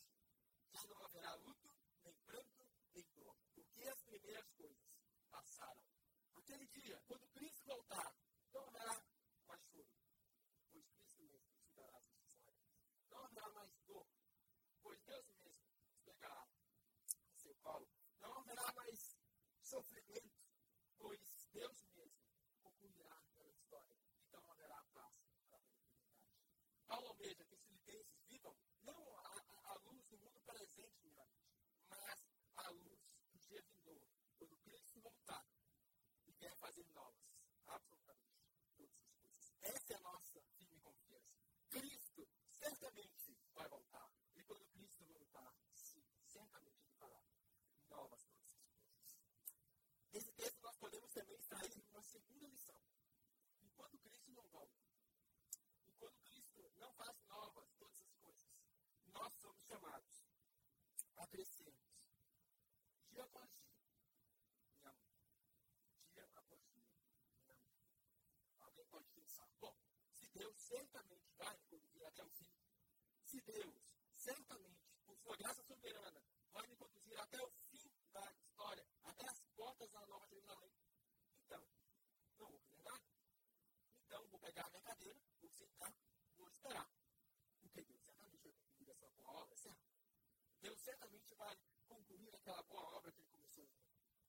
já 0.71 0.83
não 0.85 1.03
haverá 1.05 1.35
luto, 1.35 1.69
nem 2.03 2.13
pranto, 2.25 2.65
nem 2.93 3.05
dor, 3.15 3.35
porque 3.53 3.87
as 3.87 4.01
primeiras 4.03 4.49
coisas 4.51 4.83
passaram. 5.29 5.83
Aquele 6.35 6.67
dia, 6.67 7.01
quando 7.07 7.27
Cristo 7.29 7.65
voltar, 7.65 8.15
não 8.51 8.67
haverá 8.67 9.01
mais 9.47 9.61
choro, 9.71 9.89
pois 10.71 10.89
Cristo 10.91 11.23
mesmo 11.23 11.51
enxugará 11.53 11.97
as 11.97 12.07
nossas 12.07 12.43
lágrimas. 12.45 12.83
Não 13.09 13.23
haverá 13.23 13.49
mais 13.51 13.71
dor, 13.87 14.07
pois 14.81 15.01
Deus 15.03 15.25
mesmo 15.37 15.63
pegará 16.03 16.47
o 17.31 17.35
seu 17.37 17.55
colo. 17.55 17.87
Não 18.19 18.33
haverá 18.37 18.73
mais 18.73 19.17
sofrimento, 19.61 20.43
pois 20.97 21.47
Deus 21.51 21.83
mesmo 21.95 22.23
concluirá 22.61 23.13
aquela 23.13 23.51
história. 23.51 23.97
Então 24.27 24.51
haverá 24.51 24.83
paz 24.93 25.17
para 25.17 25.31
a 25.31 25.61
eternidade. 25.61 26.03
Paulo 26.87 27.07
almeja 27.07 27.43
que 27.45 27.53
os 27.53 27.61
filipenses 27.61 28.23
vivam 28.27 28.55
não 28.81 29.17
a, 29.17 29.71
a, 29.71 29.73
luz 29.85 30.05
do 30.07 30.17
mundo 30.17 30.41
presente, 30.41 30.95
primeiramente, 30.99 31.53
mas 31.87 32.25
a 32.55 32.69
luz 32.69 32.99
do 33.29 33.39
dia 33.39 33.61
vindouro, 33.61 34.09
quando 34.37 34.57
Cristo 34.57 34.99
voltar 34.99 35.45
e 36.25 36.33
quer 36.33 36.55
fazer 36.57 36.85
novas, 36.89 37.29
absolutamente 37.67 38.33
todas 38.75 38.99
as 38.99 39.11
coisas. 39.11 39.53
Essa 39.61 39.93
é 39.93 39.95
a 39.97 40.01
nossa 40.01 40.41
firme 40.57 40.79
confiança. 40.79 41.35
Cristo 41.69 42.27
certamente 42.49 43.37
vai 43.53 43.67
voltar. 43.69 44.09
E 44.35 44.43
quando 44.43 44.65
Cristo 44.65 45.05
voltar, 45.05 45.53
sim, 45.73 46.03
certamente 46.25 46.81
ele 46.81 46.93
fará 46.97 47.23
novas 47.89 48.23
todas 48.23 48.49
as 48.49 48.61
coisas. 48.61 48.83
Nesse 50.11 50.31
texto 50.33 50.61
nós 50.61 50.77
podemos 50.77 51.11
também 51.11 51.35
extrair 51.37 51.83
uma 51.91 52.01
segunda 52.01 52.47
lição. 52.47 52.79
Não 54.35 54.47
volta, 54.49 54.81
enquanto 55.87 56.19
Cristo 56.23 56.71
não 56.77 56.91
faz 56.93 57.15
novas 57.27 57.71
todas 57.77 57.99
as 58.01 58.13
coisas, 58.15 58.49
nós 59.13 59.33
somos 59.35 59.61
chamados 59.63 60.25
a 61.17 61.27
crescermos 61.27 61.93
dia 63.11 63.23
após 63.23 63.49
dia 63.51 63.69
em 64.81 64.87
amor. 64.87 65.07
Dia 66.13 66.23
após 66.23 66.61
dia 66.71 66.83
em 66.83 67.51
amor. 67.51 67.67
Alguém 68.61 68.85
pode 68.87 69.07
pensar, 69.11 69.47
bom, 69.59 69.75
se 70.13 70.27
Deus 70.29 70.55
certamente 70.57 71.31
vai 71.37 71.55
me 71.55 71.65
conduzir 71.65 72.05
até 72.05 72.23
o 72.23 72.29
fim, 72.29 72.51
se 73.23 73.41
Deus 73.41 73.75
certamente, 74.15 74.81
por 75.05 75.15
sua 75.17 75.37
graça 75.37 75.63
soberana, 75.63 76.23
vai 76.51 76.67
me 76.67 76.75
conduzir 76.75 77.19
até 77.19 77.41
o 77.43 77.51
fim 77.69 77.91
da 78.11 78.31
história, 78.31 78.85
até 79.03 79.29
as 79.29 79.39
portas 79.55 79.91
da 79.91 80.05
nova 80.07 80.27
Jerusalém, 80.27 80.73
então, 81.45 81.63
não 82.39 82.49
vou 82.49 82.59
fazer 82.61 82.83
nada. 82.83 83.03
Então, 84.05 84.27
vou 84.27 84.39
pegar 84.53 84.67
a 84.67 84.69
minha 84.69 84.81
cadeira, 84.83 85.19
vou 85.41 85.49
sentar, 85.49 85.93
vou 86.37 86.47
esperar. 86.47 86.87
Porque 87.59 87.81
Deus 87.81 88.03
certamente 88.03 88.43
vai 88.43 88.51
concluir 88.51 88.89
essa 88.91 89.09
boa 89.09 89.41
obra, 89.41 89.57
certo? 89.57 89.81
Deus 90.61 90.79
certamente 90.79 91.35
vai 91.35 91.57
concluir 91.87 92.35
aquela 92.35 92.61
boa 92.63 92.83
obra 92.97 93.11
que 93.11 93.21
ele 93.21 93.29
começou. 93.29 93.67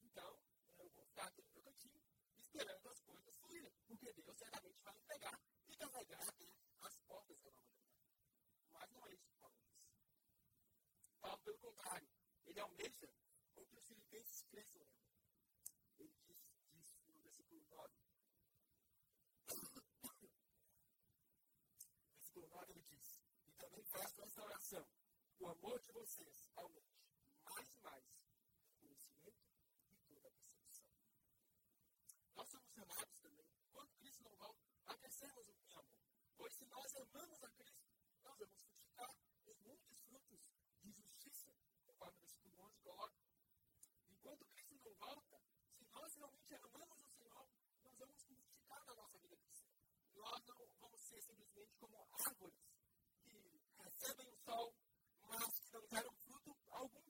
Então, 0.02 0.38
eu 0.78 0.88
vou 0.90 1.04
ficar 1.04 1.26
aqui 1.26 1.42
no 1.42 1.50
meu 1.50 1.62
cantinho, 1.62 2.02
esperando 2.38 2.88
as 2.88 3.00
coisas 3.00 3.36
fluírem. 3.36 3.72
Porque 3.86 4.12
Deus 4.14 4.36
certamente 4.38 4.82
vai 4.82 4.94
me 4.94 5.04
pegar 5.04 5.40
e 5.68 5.76
carregar 5.76 6.28
até 6.28 6.48
as 6.80 6.96
portas 7.00 7.38
da 7.42 7.50
nova 7.50 7.70
Jerusalém. 7.74 8.16
Mas 8.72 8.90
não 8.92 9.06
é 9.06 9.12
isso 9.12 9.26
que 9.26 9.36
Paulo 9.36 9.56
diz. 9.58 9.76
Paulo, 11.20 11.38
pelo 11.38 11.58
contrário, 11.58 12.08
ele 12.46 12.60
almeja 12.60 13.12
com 13.54 13.66
que 13.66 13.76
os 13.76 13.86
filipenses 13.86 14.42
cresçam 14.44 14.80
em 14.80 14.86
amor. 14.86 15.04
Ele 15.98 16.14
diz, 16.24 16.42
diz 16.72 16.96
no 17.08 17.20
versículo 17.20 17.60
9. 17.68 18.04
versículo 22.34 22.48
9 22.48 22.72
ele 22.72 22.82
diz: 22.82 23.20
E 23.46 23.52
também 23.52 23.84
faço 23.84 24.22
esta 24.22 24.42
oração, 24.42 24.86
o 25.44 25.50
amor 25.50 25.78
de 25.78 25.92
vocês 25.92 26.48
aumente 26.56 26.96
mais 27.44 27.68
e 27.70 27.78
mais 27.80 28.02
o 28.02 28.78
conhecimento 28.80 29.44
e 29.90 29.96
toda 30.08 30.26
a 30.26 30.30
percepção. 30.30 30.86
Nós 32.34 32.48
somos 32.48 32.72
chamados 32.72 33.18
também, 33.20 33.46
quando 33.70 33.92
Cristo 33.98 34.24
não 34.24 34.36
volta, 34.38 34.64
a 34.86 34.94
crescermos 34.94 35.46
em 35.46 35.58
amor. 35.60 35.84
Pois 36.38 36.54
se 36.54 36.64
nós 36.64 36.96
amamos 36.96 37.44
a 37.44 37.50
Cristo, 37.50 37.84
nós 38.24 38.38
vamos 38.38 38.56
frutificar 38.56 39.10
os 39.44 39.60
muitos 39.60 40.00
frutos 40.08 40.40
de 40.80 40.92
justiça, 40.92 41.52
conforme 41.84 42.16
o 42.16 42.20
versículo 42.20 42.64
11 42.64 42.78
coloca. 42.78 43.20
Enquanto 44.08 44.46
Cristo 44.46 44.80
não 44.82 44.94
volta, 44.94 45.42
se 45.76 45.84
nós 45.92 46.14
realmente 46.14 46.54
amamos 46.54 47.00
o 47.02 47.10
Senhor, 47.18 47.48
nós 47.84 47.98
vamos 47.98 48.16
frutificar 48.22 48.82
na 48.86 48.94
nossa 48.94 49.18
vida 49.18 49.36
cristã. 49.36 49.68
Nós 50.14 50.46
não 50.46 50.66
vamos 50.80 51.00
ser 51.02 51.20
simplesmente 51.20 51.76
como 51.76 52.08
árvores 52.14 52.64
que 53.20 53.60
recebem 53.82 54.30
o 54.30 54.36
sol, 54.36 54.74
mas 55.28 55.58
que 55.58 55.72
não 55.72 55.86
deram 55.88 56.12
fruto 56.12 56.56
algum. 56.70 57.02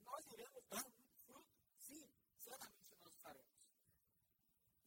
Nós 0.00 0.26
iremos 0.32 0.64
dar 0.68 0.84
muito 0.84 1.16
fruto. 1.26 1.48
Sim, 1.78 2.10
certamente 2.38 2.96
nós 2.96 3.12
estaremos. 3.14 3.52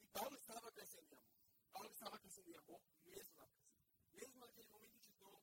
E 0.01 0.07
Paulo 0.07 0.35
estava 0.35 0.71
crescendo 0.71 1.13
em 1.13 1.17
amor. 1.17 1.35
Paulo 1.71 1.90
estava 2.01 2.17
crescendo 2.17 2.49
em 2.49 2.55
amor 2.55 2.81
mesmo 3.05 3.37
na 3.37 3.45
prisão. 3.45 3.77
Mesmo 4.13 4.39
naquele 4.39 4.67
momento 4.69 4.99
de 4.99 5.11
dor, 5.11 5.39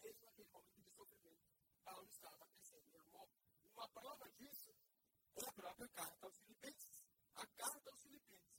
mesmo 0.00 0.24
naquele 0.24 0.48
momento 0.48 0.80
de 0.80 0.90
sofrimento, 0.90 1.44
Paulo 1.84 2.08
estava 2.08 2.46
crescendo 2.46 2.88
em 2.88 2.96
amor. 2.96 3.28
Uma 3.76 3.88
prova 3.90 4.30
disso 4.30 4.74
é 5.36 5.44
a 5.44 5.52
própria 5.52 5.88
carta 5.88 6.26
aos 6.26 6.38
Filipenses. 6.38 7.04
A 7.34 7.46
carta 7.46 7.90
aos 7.90 8.02
Filipenses 8.02 8.56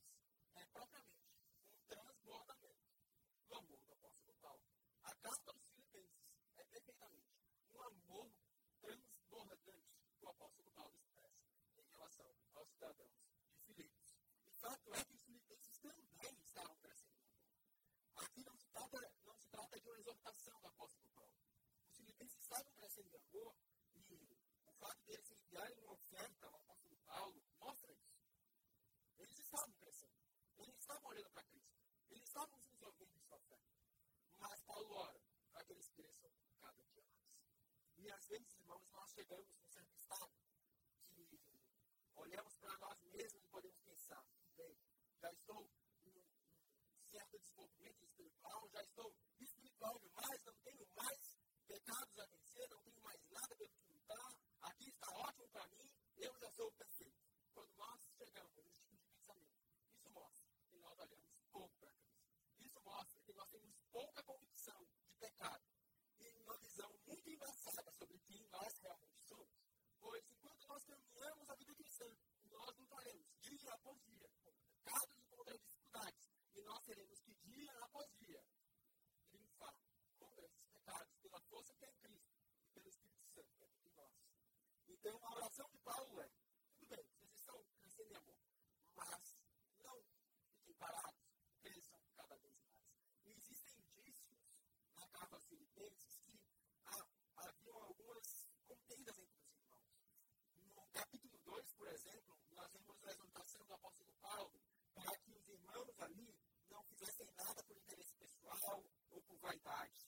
é 0.54 0.66
propriamente 0.66 1.26
um 1.74 1.88
transbordamento 1.88 2.88
do 3.48 3.56
amor 3.56 3.80
do 3.82 3.94
apóstolo 3.94 4.36
Paulo. 4.42 4.64
A 5.04 5.16
carta 5.16 5.52
aos 5.52 5.64
Filipenses 5.70 6.30
é 6.56 6.64
perfeitamente 6.66 7.34
um 7.74 7.82
amor 7.82 8.32
transbordante 8.80 9.98
que 10.20 10.26
o 10.26 10.30
apóstolo 10.30 10.70
Paulo 10.72 10.94
expressa 11.00 11.50
em 11.78 11.88
relação 11.90 12.32
aos 12.54 12.70
cidadãos 12.70 13.18
de 13.50 13.74
Filipos. 13.74 14.16
E 14.46 14.52
fato 14.52 14.94
é 14.94 15.04
que 15.04 15.14
os 15.16 15.24
filipenses 15.24 15.78
também 15.80 16.40
estavam 16.44 16.76
crescendo 16.78 17.18
em 17.18 17.26
amor. 17.26 17.40
Aqui 18.18 18.44
não 18.44 18.56
se 18.58 18.68
trata, 18.68 19.12
não 19.26 19.38
se 19.38 19.50
exortação 20.30 20.60
do 20.62 20.68
apóstolo 20.68 21.08
Paulo. 21.16 21.34
Os 21.88 21.98
filipenses 21.98 22.40
estavam 22.40 22.72
crescendo 22.74 23.10
em 23.10 23.16
amor 23.16 23.56
e 23.96 24.38
o 24.64 24.72
fato 24.74 25.04
deles 25.06 25.32
enviarem 25.32 25.78
uma 25.80 25.94
oferta 25.94 26.46
ao 26.46 26.56
apóstolo 26.56 26.96
Paulo 26.98 27.42
mostra 27.60 27.92
isso. 27.94 28.22
Eles 29.18 29.40
estavam 29.40 29.74
crescendo. 29.74 30.14
Eles 30.58 30.78
estavam 30.78 31.10
olhando 31.10 31.32
para 31.32 31.44
Cristo. 31.44 31.74
Eles 32.12 32.24
estavam 32.26 32.60
desenvolvendo 32.60 33.16
em 33.16 33.20
sua 33.22 33.40
fé. 33.40 33.60
Mas 34.38 34.62
Paulo 34.62 34.94
ora 34.94 35.20
para 35.52 35.64
que 35.64 35.74
eles 35.74 35.90
cresçam 35.90 36.32
cada 36.62 36.84
dia 36.84 37.04
mais. 37.06 37.34
E 37.98 38.12
às 38.12 38.28
vezes, 38.28 38.54
irmãos, 38.54 38.88
nós 38.92 39.12
chegamos 39.12 39.50
num 39.58 39.68
certo 39.68 39.96
estado 39.96 40.32
que 41.10 41.40
olhamos 42.16 42.56
para 42.58 42.78
nós 42.78 43.02
mesmos 43.02 43.44
e 43.44 43.48
podemos 43.48 43.80
pensar, 43.82 44.24
bem, 44.56 44.78
já 45.20 45.32
estou 45.32 45.68
em 46.06 46.20
um 46.20 47.04
certo 47.04 47.40
desenvolvimento 47.40 48.04
espiritual, 48.04 48.70
já 48.70 48.84
estou 48.84 49.14
a 52.22 52.26
vencer, 52.26 52.70
não 52.70 52.82
tenho 52.82 53.02
mais 53.02 53.22
nada 53.30 53.56
pelo 53.56 53.70
que 53.70 53.94
lutar, 53.94 54.34
aqui 54.62 54.90
está 54.90 55.10
ótimo 55.12 55.48
para 55.50 55.68
mim, 55.68 55.90
eu 56.18 56.38
já 56.38 56.52
sou 56.52 56.72
perfeito. 56.74 57.18
Quando 57.54 57.74
nós 57.78 58.00
chegamos 58.18 58.58
a 58.58 58.62
esse 58.62 58.82
tipo 58.84 59.04
de 59.04 59.10
pensamento, 59.10 59.64
isso 59.94 60.10
mostra 60.10 60.50
que 60.70 60.78
nós 60.78 61.00
olhamos 61.00 61.30
pouco 61.52 61.78
para 61.80 61.94
Cristo. 61.94 62.28
Isso 62.60 62.82
mostra 62.82 63.22
que 63.22 63.34
nós 63.34 63.50
temos 63.50 63.76
pouca 63.92 64.24
convicção 64.24 64.86
de 64.86 65.14
pecado 65.20 65.64
e 66.20 66.30
uma 66.42 66.58
visão 66.58 66.92
muito 67.08 67.30
embaçada 67.30 67.92
sobre 67.94 68.20
quem 68.20 68.46
nós 68.52 68.78
realmente 68.80 69.22
somos. 69.28 69.50
Pois 70.00 70.24
enquanto 70.30 70.68
nós 70.68 70.84
caminhamos 70.84 71.50
a 71.50 71.56
vida 71.56 71.76
cristã, 71.76 72.06
nós 72.46 72.76
lutaremos 72.78 73.28
dia 73.40 73.74
após 73.74 74.02
dia 74.04 74.30
contra 74.30 74.52
pecados 74.52 75.18
e 75.18 75.24
contra 75.24 75.58
dificuldades, 75.58 76.30
e 76.56 76.62
nós 76.64 76.84
teremos 76.84 77.20
que 77.22 77.34
dia 77.34 77.72
após 77.84 78.10
dia 78.20 78.29
Então, 85.00 85.18
a 85.24 85.36
oração 85.36 85.66
de 85.72 85.78
Paulo 85.78 86.22
é: 86.22 86.30
tudo 86.78 86.88
bem, 86.90 87.06
vocês 87.08 87.34
estão 87.34 87.64
crescendo 87.80 88.12
em 88.12 88.16
amor, 88.18 88.38
mas 88.98 89.38
não 89.80 90.04
fiquem 90.52 90.76
parados, 90.76 91.24
cresçam 91.62 92.02
cada 92.18 92.36
vez 92.36 92.60
mais. 92.68 92.86
E 93.24 93.32
existem 93.32 93.80
indícios 93.80 94.44
na 94.96 95.08
carta 95.08 95.38
aos 95.38 95.46
Filipenses 95.48 96.20
que 96.20 96.38
haviam 97.38 97.78
algumas 97.82 98.50
contendas 98.68 99.18
entre 99.18 99.38
os 99.38 99.56
irmãos. 99.56 99.88
No 100.76 100.86
capítulo 100.92 101.40
2, 101.46 101.74
por 101.76 101.88
exemplo, 101.88 102.38
nós 102.52 102.72
vemos 102.74 103.04
a 103.06 103.12
exortação 103.12 103.66
do 103.66 103.74
apóstolo 103.74 104.14
Paulo 104.22 104.62
para 104.96 105.18
que 105.20 105.32
os 105.32 105.48
irmãos 105.48 106.00
ali 106.00 106.36
não 106.70 106.84
fizessem 106.84 107.32
nada 107.38 107.64
por 107.64 107.78
interesse 107.78 108.14
pessoal 108.16 108.84
ou 109.12 109.22
por 109.22 109.40
vaidade. 109.40 110.06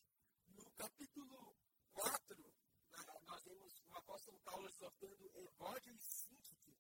No 0.50 0.70
capítulo 0.72 1.56
4, 1.94 2.62
nós 3.32 3.44
vemos 3.46 3.82
o 3.88 3.98
apóstolo 3.98 4.38
Paulo 4.42 4.68
exortando 4.68 5.32
Evódio 5.34 5.96
e 5.96 6.00
Síntique 6.00 6.78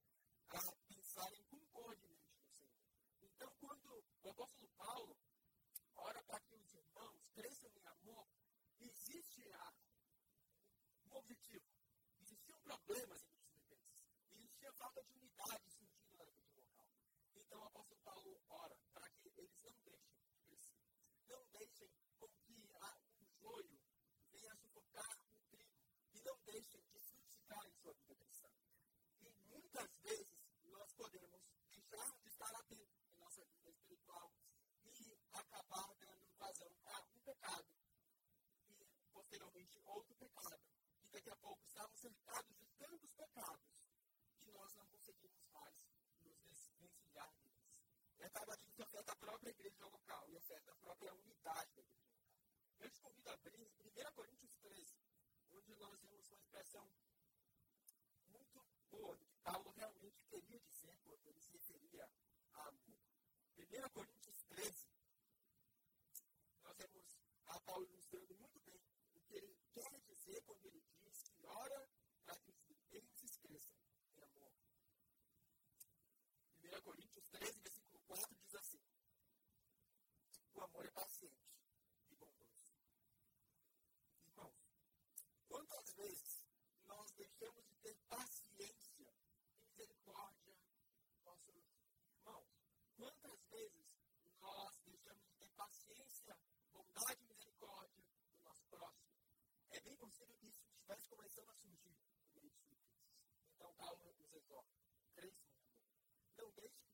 a 0.49 0.59
pensarem 0.85 1.41
concordemente 1.45 2.29
no 2.35 2.43
Senhor. 2.43 2.69
Então, 3.21 3.49
quando 3.59 4.03
o 4.21 4.29
apóstolo 4.29 4.67
Paulo 4.77 5.17
ora 5.95 6.21
para 6.23 6.41
que 6.41 6.55
os 6.55 6.73
irmãos 6.73 7.25
cresçam 7.33 7.71
em 7.73 7.87
amor, 7.87 8.27
existe 8.81 9.49
a, 9.53 9.73
objetivo. 11.31 11.63
Existiam 12.19 12.59
problemas 12.59 13.23
entre 13.23 13.39
os 13.39 13.47
filipenses. 13.47 13.95
Existia 14.29 14.73
falta 14.73 15.01
de 15.03 15.13
unidade 15.13 15.71
surgindo 15.71 16.17
na 16.17 16.25
igreja 16.25 16.59
local. 16.59 16.87
Então, 17.35 17.59
o 17.59 17.63
apóstolo 17.63 18.01
Paulo 18.03 18.41
ora 18.49 18.77
para 18.93 19.09
que 19.09 19.29
eles 19.29 19.55
não 19.63 19.71
deixem 19.81 19.97
de 20.27 20.41
crescer. 20.43 20.75
Não 21.27 21.45
deixem 21.53 21.89
com 22.19 22.27
que 22.27 22.53
o 22.53 23.25
joio 23.39 23.79
venha 24.29 24.55
sufocar 24.55 25.17
o 25.31 25.39
trigo. 25.49 25.71
E 26.13 26.21
não 26.21 26.37
deixem 26.43 26.81
de 26.81 26.99
frutificar 26.99 27.65
em 27.65 27.73
sua 27.75 27.93
vida 27.93 28.15
cristã. 28.15 28.49
E 29.21 29.29
muitas 29.47 29.89
vezes 30.03 30.27
nós 30.65 30.93
podemos 30.93 31.41
deixar 31.69 32.11
de 32.19 32.27
estar 32.27 32.55
atentos 32.55 33.07
em 33.07 33.17
nossa 33.19 33.45
vida 33.45 33.69
espiritual 33.69 34.33
e 34.83 35.17
acabar 35.31 35.95
dando 35.99 36.27
vazão 36.37 36.75
a 36.85 37.01
um 37.01 37.19
pecado 37.21 37.67
e 38.67 38.85
posteriormente 39.13 39.79
outro 39.85 40.15
pecado. 40.15 40.70
Daqui 41.11 41.29
a 41.29 41.35
pouco 41.35 41.61
estamos 41.65 41.99
cercados 41.99 42.55
de 42.57 42.65
tantos 42.77 43.11
pecados 43.11 43.91
que 44.39 44.51
nós 44.51 44.73
não 44.75 44.85
conseguimos 44.87 45.45
mais 45.51 45.75
nos 46.19 46.39
desvencilhar 46.43 47.31
deles. 47.43 47.77
E 48.17 48.23
acaba 48.23 48.55
que 48.57 48.81
afeta 48.81 49.11
a 49.11 49.15
própria 49.17 49.49
igreja 49.49 49.85
local 49.85 50.29
e 50.29 50.37
afeta 50.37 50.71
a 50.71 50.75
própria 50.75 51.13
unidade 51.13 51.71
da 51.73 51.81
igreja 51.81 52.07
local. 52.07 52.31
Eu 52.79 52.89
te 52.89 52.99
convido 52.99 53.29
a 53.29 53.33
abrir 53.33 53.59
em 53.59 54.07
1 54.07 54.11
Coríntios 54.13 54.55
13, 54.57 54.95
onde 55.51 55.75
nós 55.75 55.99
vemos 56.01 56.27
uma 56.29 56.37
expressão 56.37 56.89
muito 58.29 58.65
boa 58.89 59.15
do 59.15 59.25
que 59.25 59.37
Paulo 59.43 59.69
realmente 59.71 60.23
queria 60.25 60.59
dizer 60.59 60.97
quando 61.03 61.27
ele 61.27 61.39
se 61.39 61.51
referia 61.51 62.09
a 62.53 62.67
amor. 62.67 62.99
1 63.57 63.89
Coríntios 63.89 64.43
13, 64.43 64.87
nós 66.63 66.77
vemos 66.77 67.17
a 67.47 67.59
Paulo 67.59 67.85
ilustrando 67.85 68.33
muito 68.35 68.59
bem 68.61 68.81
o 69.13 69.19
que 69.21 69.35
ele 69.35 69.57
quer 69.73 69.99
dizer 70.01 70.41
quando 70.43 70.65
ele 70.65 70.81
diz 70.99 71.29
que 71.29 71.45
ora 71.45 71.89
para 72.25 72.35
que 72.39 72.49
os 72.51 72.59
filipenses 72.61 73.37
cresçam 73.37 73.77
em 74.15 74.21
amor. 74.23 74.53
1 76.81 76.83
Coríntios 76.83 77.29
13, 77.29 77.59
versículo 77.59 77.99
4 78.07 78.35
diz 78.35 78.55
assim: 78.55 78.81
O 80.55 80.61
amor 80.61 80.85
é 80.85 80.91
paciente 80.91 81.53
e 82.09 82.15
bondoso. 82.15 82.73
Irmãos, 84.25 84.55
quantas 85.47 85.93
vezes 85.93 86.43
nós 86.85 87.11
deixamos 87.11 87.67
de 87.67 87.75
ter 87.75 87.95
paciência 88.09 89.13
e 89.53 89.67
misericórdia 89.67 90.55
com 91.23 91.31
os 91.31 91.47
irmãos? 91.47 92.49
Quantas 92.97 93.45
vezes 93.51 93.87
nós 94.39 94.79
deixamos 94.83 95.23
de 95.23 95.33
ter 95.35 95.49
paciência, 95.51 96.35
bondade 96.73 97.23
e 97.23 97.27
misericórdia 97.27 98.03
do 98.33 98.43
nosso 98.43 98.65
próximo? 98.65 99.11
É 99.69 99.79
bem 99.81 99.97
possível 99.97 100.35
que 100.37 100.47
isso 100.47 100.65
estivesse 100.65 101.07
começando 101.09 101.49
a 101.49 101.55
surgir 101.55 101.95
no 102.23 102.31
meio 102.31 102.51
filhos. 102.51 102.89
Então, 103.55 103.71
Paulo 103.75 104.13
nos 104.17 104.33
exorta. 104.33 104.80
Não 106.55 106.67
deixem 106.67 106.85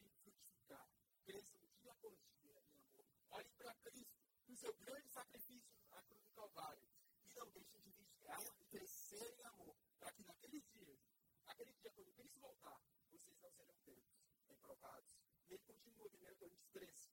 de 0.00 0.10
frutificar. 0.22 0.88
Cresçam 1.24 1.60
dia 1.80 1.92
após 1.92 2.18
dia 2.40 2.52
em 2.52 2.78
amor. 2.78 3.06
Olhem 3.30 3.54
para 3.56 3.74
Cristo, 3.74 4.22
o 4.48 4.56
seu 4.56 4.72
grande 4.74 5.08
sacrifício 5.08 5.74
na 5.90 6.02
cruz 6.02 6.22
do 6.22 6.32
Calvário. 6.32 6.88
E 7.24 7.34
não 7.34 7.50
deixem 7.50 7.80
de 7.80 7.90
vigiar 7.92 8.40
e 8.60 8.64
crescer 8.66 9.34
em 9.38 9.44
amor. 9.44 9.76
Para 9.98 10.12
que 10.12 10.22
naqueles 10.24 10.64
dias, 10.72 10.98
naquele 11.46 11.72
dia, 11.72 11.90
quando 11.90 12.12
Cristo 12.12 12.40
voltar, 12.40 12.80
vocês 13.10 13.38
não 13.40 13.50
serão 13.50 13.74
pegos, 13.84 14.14
reprovados 14.48 15.14
e 15.48 15.54
ele 15.54 15.62
continua, 15.62 16.06
1 16.06 16.34
Coríntios 16.36 16.68
13. 16.72 17.10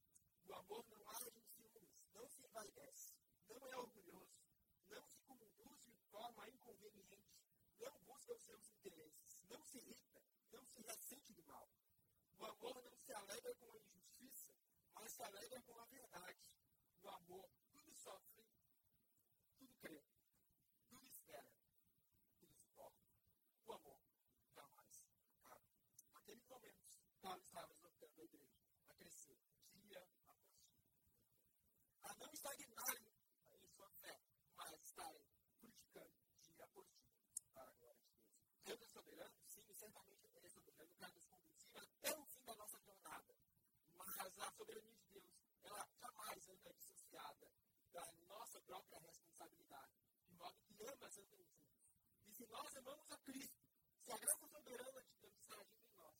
O 0.47 0.53
amor 0.53 0.85
não 0.89 1.09
age 1.09 1.29
em 1.29 1.41
ciúmes, 1.41 1.89
não 2.13 2.27
se 2.27 2.41
envaidece, 2.43 3.13
não 3.47 3.67
é 3.67 3.77
orgulhoso, 3.77 4.41
não 4.89 5.05
se 5.05 5.19
conduz 5.21 5.85
de 5.85 5.91
forma 6.09 6.49
inconveniente, 6.49 7.41
não 7.79 7.99
busca 8.01 8.33
os 8.33 8.41
seus 8.41 8.67
interesses, 8.69 9.43
não 9.49 9.63
se 9.63 9.77
irrita, 9.77 10.21
não 10.51 10.65
se 10.65 10.81
ressente 10.81 11.33
do 11.33 11.43
mal. 11.43 11.69
O 12.41 12.45
amor 12.45 12.83
não 12.83 12.97
se 12.97 13.13
alegra 13.13 13.53
com 13.53 13.71
a 13.71 13.77
injustiça, 13.77 14.51
mas 14.95 15.11
se 15.11 15.21
alegra 15.21 15.61
com 15.61 15.79
a 15.79 15.85
verdade. 15.85 16.39
O 17.03 17.09
amor 17.09 17.47
tudo 17.71 17.93
sofre, 17.93 18.43
tudo 19.59 19.75
crê, 19.75 20.03
tudo 20.89 21.07
espera, 21.07 21.53
tudo 22.39 22.55
suporta. 22.55 23.07
O 23.67 23.73
amor 23.73 24.01
jamais 24.55 25.05
acaba. 25.35 25.69
Naqueles 26.13 26.47
momentos, 26.47 26.99
Paulo 27.21 27.41
estava 27.41 27.73
exortando 27.73 28.21
a 28.21 28.23
igreja 28.23 28.57
a 28.89 28.95
crescer 28.95 29.37
dia 29.73 29.99
após 29.99 30.41
dia. 30.49 30.73
A 32.01 32.15
não 32.15 32.33
estagnarem 32.33 33.13
em 33.51 33.67
sua 33.67 33.89
fé, 34.01 34.19
mas 34.55 34.81
estarem 34.81 35.23
frutificando 35.59 36.15
dia 36.41 36.63
após 36.65 36.87
dia 36.89 37.45
para 37.53 37.69
a 37.69 37.73
glória 37.73 38.01
de 38.01 38.15
Deus. 38.15 38.41
Deus 38.65 38.81
é 38.81 38.87
soberano? 38.87 39.35
Sim, 39.45 39.73
certamente 39.73 40.27
Ele 40.35 40.47
é 40.47 40.49
soberano 40.49 40.95
para 40.95 41.11
nos 41.11 41.25
conduzir 41.27 41.77
até 41.77 42.17
o 42.17 42.25
fim 42.25 42.43
da 42.43 42.55
nossa 42.55 42.79
jornada. 42.79 43.35
Mas 44.41 44.47
a 44.47 44.57
soberania 44.57 44.95
de 44.95 45.05
Deus, 45.19 45.37
ela 45.61 45.87
jamais 45.99 46.49
anda 46.49 46.73
dissociada 46.73 47.47
da 47.93 48.11
nossa 48.27 48.59
própria 48.61 48.97
responsabilidade. 48.97 49.93
De 50.25 50.33
modo 50.33 50.57
que 50.63 50.83
ambas 50.83 51.17
andam 51.19 51.43
juntas. 51.43 51.77
E 52.25 52.31
se 52.33 52.47
nós 52.47 52.75
amamos 52.75 53.11
a 53.11 53.17
Cristo, 53.19 53.61
se 53.99 54.11
a 54.11 54.17
graça 54.17 54.47
soberana 54.47 55.03
de 55.03 55.13
Deus 55.21 55.35
está 55.37 55.59
agindo 55.61 55.85
em 55.85 55.93
nós, 55.93 56.15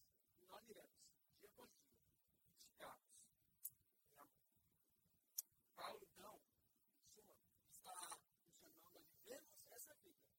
nós 0.48 0.70
iremos, 0.70 1.02
dia 1.40 1.50
após 1.50 1.72
dia, 1.72 1.98
frutificarmos 2.46 3.10
em 4.06 4.20
amor. 4.20 4.46
Paulo, 5.76 6.00
então, 6.04 6.42
em 6.94 7.02
suma, 7.02 7.36
está 7.72 8.20
nos 8.38 8.54
chamando 8.60 8.98
a 8.98 9.02
vivermos 9.02 9.66
essa 9.72 9.96
vida 9.96 10.30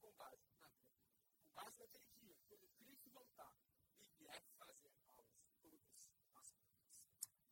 com 0.00 0.10
base 0.16 0.50
na 0.58 0.66
vida, 0.70 1.06
com 1.38 1.52
base 1.54 1.78
naquele 1.78 2.10
dia, 2.18 2.36
quando 2.48 2.66
Cristo 2.78 3.10
voltar 3.10 3.54
e 4.00 4.04
vier 4.18 4.42
fazer 4.58 4.90
aulas 5.06 5.30
todas 5.62 5.78
as 5.78 6.02
coisas. 6.32 6.72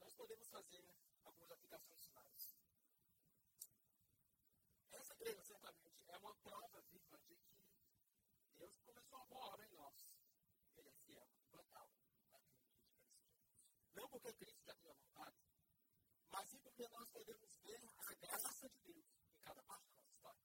Nós 0.00 0.14
podemos 0.14 0.39
fazer 0.50 0.84
algumas 1.24 1.50
aplicações 1.50 2.06
finais. 2.06 2.56
Essa 4.92 5.14
igreja, 5.14 5.42
certamente, 5.44 6.04
é 6.08 6.16
uma 6.18 6.34
prova 6.34 6.80
viva 6.90 7.18
de 7.18 7.36
que 7.36 7.60
Deus 8.58 8.76
começou 8.80 9.18
a 9.20 9.24
boa 9.26 9.46
obra 9.46 9.64
em 9.66 9.72
nós. 9.76 10.06
Ele 10.76 10.88
é 10.88 10.92
fiel, 11.04 11.28
total, 11.50 11.88
naquilo 11.88 12.50
que 12.50 12.58
Cristo 12.58 12.82
Jesus. 12.82 13.00
Não 13.94 14.08
porque 14.08 14.32
Cristo 14.34 14.64
já 14.64 14.74
tinha 14.74 14.94
vontade, 14.94 15.36
mas 16.30 16.48
sim 16.48 16.58
porque 16.58 16.88
nós 16.88 17.08
podemos 17.10 17.56
ver 17.58 17.82
a 17.98 18.14
graça 18.14 18.68
de 18.68 18.78
Deus 18.92 19.06
em 19.30 19.40
cada 19.42 19.62
parte 19.62 19.84
da 19.84 19.94
nossa 19.94 20.10
história. 20.10 20.44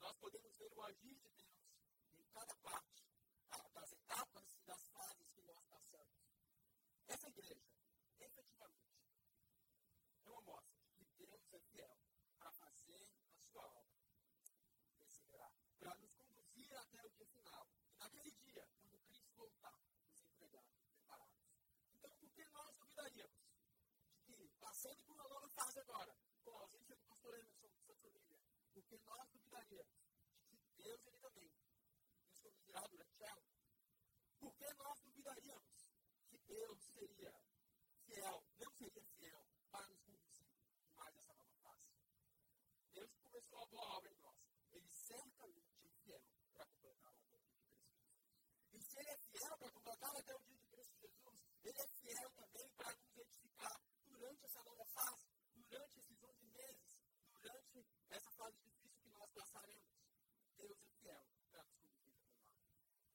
Nós 0.00 0.16
podemos 0.18 0.54
ver 0.56 0.72
o 0.72 0.82
agir 0.82 1.18
de 1.18 1.30
Deus 1.30 1.58
em 2.18 2.24
cada 2.28 2.54
parte 2.56 3.04
das 3.74 3.92
etapas 3.92 4.54
e 4.54 4.62
das 4.62 4.88
fases 4.88 5.30
que 5.30 5.42
nós 5.42 5.64
passamos. 5.64 6.20
Essa 7.08 7.28
igreja, 7.28 7.66
efetivamente, 8.20 8.89
mostra 10.50 10.82
que 10.96 11.04
Deus 11.16 11.52
é 11.52 11.60
fiel 11.60 11.96
para 12.38 12.50
fazer 12.52 13.08
a 13.28 13.42
sua 13.50 13.64
obra. 13.66 13.94
Perseverar. 14.98 15.54
Para 15.78 15.94
nos 15.96 16.12
conduzir 16.12 16.76
até 16.76 17.06
o 17.06 17.10
dia 17.10 17.26
final. 17.26 17.68
E 17.92 17.96
naquele 17.98 18.30
dia, 18.32 18.68
quando 18.80 18.98
Cristo 18.98 19.30
voltar, 19.36 19.78
nos 20.08 20.22
entregar 20.24 20.64
preparados. 20.88 21.38
Então, 21.98 22.10
por 22.18 22.30
que 22.32 22.44
nós 22.48 22.74
duvidaríamos 22.76 23.40
de 24.26 24.34
que, 24.34 24.48
passando 24.58 25.04
por 25.04 25.14
uma 25.14 25.28
nova 25.28 25.48
fase 25.48 25.78
agora, 25.78 26.16
com 26.42 26.50
a 26.50 26.60
ausência 26.62 26.96
do 26.96 27.02
pastor 27.04 27.38
Emerson 27.38 27.68
sua 27.84 27.94
família, 27.96 28.38
por 28.72 28.84
que 28.84 28.98
nós 28.98 29.28
duvidaríamos 29.30 29.98
de 30.50 30.56
que 30.58 30.70
Deus, 30.76 31.06
ele 31.06 31.18
também, 31.18 31.52
nos 32.28 32.38
conduzirá 32.40 32.80
durante 32.88 33.22
ela? 33.22 33.44
Por 34.38 34.54
que 34.56 34.74
nós 34.74 35.00
duvidaríamos 35.02 35.86
que 36.28 36.38
Deus 36.38 36.80
seria 36.82 37.34
fiel, 38.04 38.44
não 38.58 38.72
seria 38.72 39.04
fiel 39.18 39.46
para 39.70 39.86
nos 39.86 40.00
conduzir 40.00 40.48
mais 40.96 41.16
essa 41.16 41.34
nova 41.34 41.50
a 43.70 43.76
boa 43.76 43.96
obra 43.96 44.10
em 44.10 44.18
nós. 44.18 44.36
Ele 44.72 44.90
certamente 44.90 45.86
é 45.86 45.90
fiel 46.04 46.22
para 46.54 46.66
completar 46.66 47.20
ele 49.00 49.08
é 49.08 49.16
fiel 49.16 49.56
para 49.56 49.70
completar 49.70 50.14
até 50.14 50.34
o 50.34 50.40
dia 50.40 50.58
de 50.58 50.66
Cristo 50.66 50.94
Jesus. 51.00 51.40
Ele 51.64 51.78
é 51.78 51.88
fiel 51.88 52.30
também 52.32 52.68
para 52.76 52.94
nos 52.96 53.16
edificar 53.16 53.80
durante 54.04 54.44
essa 54.44 54.62
nova 54.62 54.84
fase, 54.84 55.26
durante 55.54 56.00
esses 56.00 56.22
11 56.22 56.46
meses, 56.48 57.00
durante 57.32 57.86
essa 58.10 58.30
fase 58.32 58.58
difícil 58.60 59.00
que 59.00 59.08
nós 59.08 59.30
passaremos. 59.32 59.88
Deus 60.58 60.78
é 60.82 60.88
fiel 61.00 61.26
para 61.50 61.62
nos 61.62 61.76
conduzir 61.78 62.12
até 62.12 62.34
lá. 62.34 62.52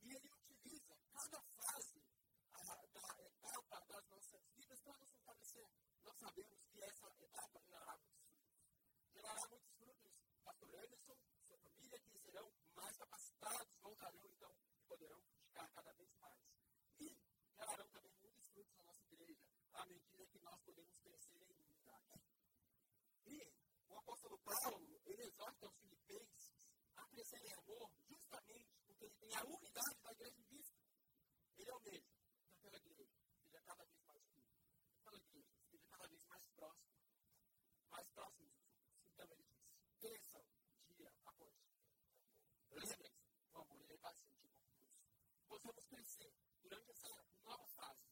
E 0.02 0.16
ele 0.16 0.32
utiliza 0.32 0.98
cada 1.14 1.42
fase 1.42 2.02
da 2.94 3.24
etapa 3.24 3.80
das 3.88 4.08
nossas 4.08 4.42
vidas 4.56 4.82
para 4.82 4.98
nos 4.98 5.10
fortalecer. 5.12 5.70
Nós 6.04 6.18
sabemos 6.18 6.64
que 6.72 6.84
essa 6.84 7.14
etapa 7.20 7.62
gerará 7.62 7.98
muitos 7.98 8.24
frutos. 8.26 8.56
Gerará 9.14 9.48
muitos 9.50 9.72
frutos, 9.76 10.14
pastor 10.44 10.76
Anderson, 10.76 11.18
sua 11.46 11.58
família, 11.60 12.00
que 12.00 12.20
serão 12.20 12.52
capacitados, 13.46 13.78
voltarão 13.82 14.26
então 14.26 14.56
e 14.76 14.84
poderão 14.88 15.22
frutificar 15.22 15.72
cada 15.74 15.94
vez 15.94 16.12
mais. 16.18 16.42
E 17.00 17.18
gerarão 17.56 17.88
também 17.90 18.12
muitos 18.22 18.48
frutos 18.50 18.76
na 18.78 18.86
nossa 18.86 19.04
igreja, 19.06 19.46
à 19.74 19.86
medida 19.86 20.26
que 20.26 20.40
nós 20.40 20.60
podemos 20.62 20.98
crescer 20.98 21.44
em 21.44 21.62
unidade. 21.62 22.22
E 23.28 23.54
o 23.90 23.98
apóstolo 24.00 24.40
Paulo, 24.40 25.02
ele 25.06 25.24
exorta 25.24 25.68
os 25.68 25.78
filipenses 25.78 26.54
a 26.96 27.06
crescer 27.08 27.46
em 27.46 27.54
amor, 27.54 27.92
justamente 28.08 28.80
porque 28.86 29.06
ele 29.06 29.16
tem 29.16 29.36
a 29.36 29.44
unidade 29.44 30.02
da 30.02 30.12
igreja 30.12 30.40
em 30.40 30.46
vista. 30.46 30.82
Ele 31.58 31.70
é 31.70 31.76
o 31.76 31.82
mesmo 31.82 32.10
daquela 32.62 32.78
igreja, 32.78 33.16
seja 33.42 33.62
cada 33.62 33.86
vez 33.86 34.02
mais 34.06 34.24
puro. 34.26 34.50
Aquela 35.00 35.18
igreja 35.18 35.54
seja 35.70 35.86
cada 35.88 36.08
vez 36.08 36.24
mais 36.26 36.48
próxima, 36.50 36.96
mais 37.90 38.10
próximos 38.10 38.50
dos 38.50 38.66
outros. 38.66 38.98
Então 39.06 39.26
ele 39.32 39.44
diz: 39.44 39.66
cresçam 40.00 40.46
dia 40.90 41.14
após 41.26 41.54
dia. 41.54 41.76
Lembrem-se, 42.76 43.26
o 43.54 43.62
amor 43.62 43.82
ele 43.82 43.94
é 43.94 43.98
paciente 43.98 44.36
com 44.42 45.55
Deus. 45.55 45.55
Possamos 45.66 45.86
crescer 45.88 46.32
durante 46.62 46.92
essa 46.92 47.10
nova 47.44 47.68
fase. 47.70 48.06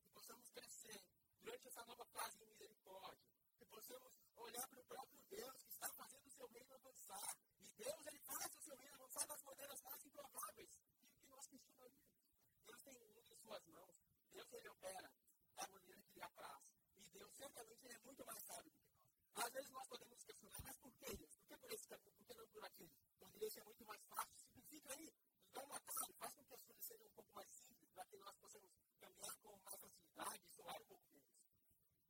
Que 0.00 0.08
possamos 0.10 0.50
crescer 0.50 1.00
durante 1.38 1.68
essa 1.68 1.84
nova 1.84 2.04
fase 2.06 2.42
em 2.42 2.46
misericórdia. 2.46 3.30
Que 3.56 3.64
possamos 3.66 4.12
olhar 4.34 4.66
para 4.66 4.80
o 4.80 4.84
próprio 4.84 5.22
Deus 5.30 5.62
que 5.62 5.70
está 5.70 5.92
fazendo 5.92 6.26
o 6.26 6.30
seu 6.30 6.48
reino 6.48 6.74
avançar. 6.74 7.36
E 7.60 7.68
Deus 7.76 8.06
ele 8.06 8.18
faz 8.18 8.52
o 8.56 8.62
seu 8.62 8.76
reino 8.76 8.94
avançar 8.96 9.26
das 9.28 9.42
maneiras 9.44 9.80
mais 9.82 10.04
improváveis. 10.04 10.82
E 11.04 11.18
que 11.20 11.28
nós 11.28 11.46
questionaríamos? 11.46 12.18
Deus 12.66 12.82
tem 12.82 12.96
o 12.96 13.06
mundo 13.06 13.30
em 13.30 13.36
suas 13.36 13.64
mãos. 13.66 14.02
Deus 14.32 14.52
ele 14.54 14.68
opera 14.68 15.12
da 15.54 15.68
maneira 15.68 16.02
que 16.02 16.14
lhe 16.14 16.22
apraz. 16.22 16.64
E 16.96 17.04
Deus 17.10 17.32
certamente 17.36 17.84
ele 17.84 17.94
é 17.94 17.98
muito 17.98 18.26
mais 18.26 18.42
sábio 18.42 18.72
do 18.72 18.80
que 18.80 18.90
nós. 18.90 19.46
Às 19.46 19.52
vezes 19.52 19.70
nós 19.70 19.86
podemos 19.86 20.24
questionar, 20.24 20.60
mas 20.64 20.76
por 20.78 20.92
que 20.94 21.16
Deus? 21.16 21.36
Por 21.36 21.46
que 21.46 21.56
por 21.58 21.72
esse 21.72 21.86
caminho? 21.86 22.12
Por 22.16 22.26
que 22.26 22.34
não 22.34 22.48
por 22.48 22.64
aquele? 22.64 22.92
Poderia 23.20 23.50
ser 23.50 23.62
muito 23.62 23.86
mais 23.86 24.04
fácil. 24.06 24.36
Simplifica 24.36 24.92
aí. 24.94 25.14
Nos 25.38 25.52
dá 25.52 25.64
um 25.64 25.72
atalho. 25.72 26.14
Faz 26.18 26.34
com 26.34 26.44
que 26.44 26.54
as 26.54 26.62
coisas 26.64 26.84
sejam 26.84 27.06
um 27.06 27.10
pouco 27.12 27.32
mais 27.32 27.48
simples 27.52 27.90
para 27.90 27.97
que 28.08 28.16
nós 28.16 28.36
possamos 28.36 28.70
caminhar 29.00 29.36
com 29.38 29.56
mais 29.64 29.80
facilidade 29.80 30.42
e 30.44 30.50
soar 30.50 30.80
um 30.80 30.84
pouco 30.86 31.06
menos. 31.12 31.28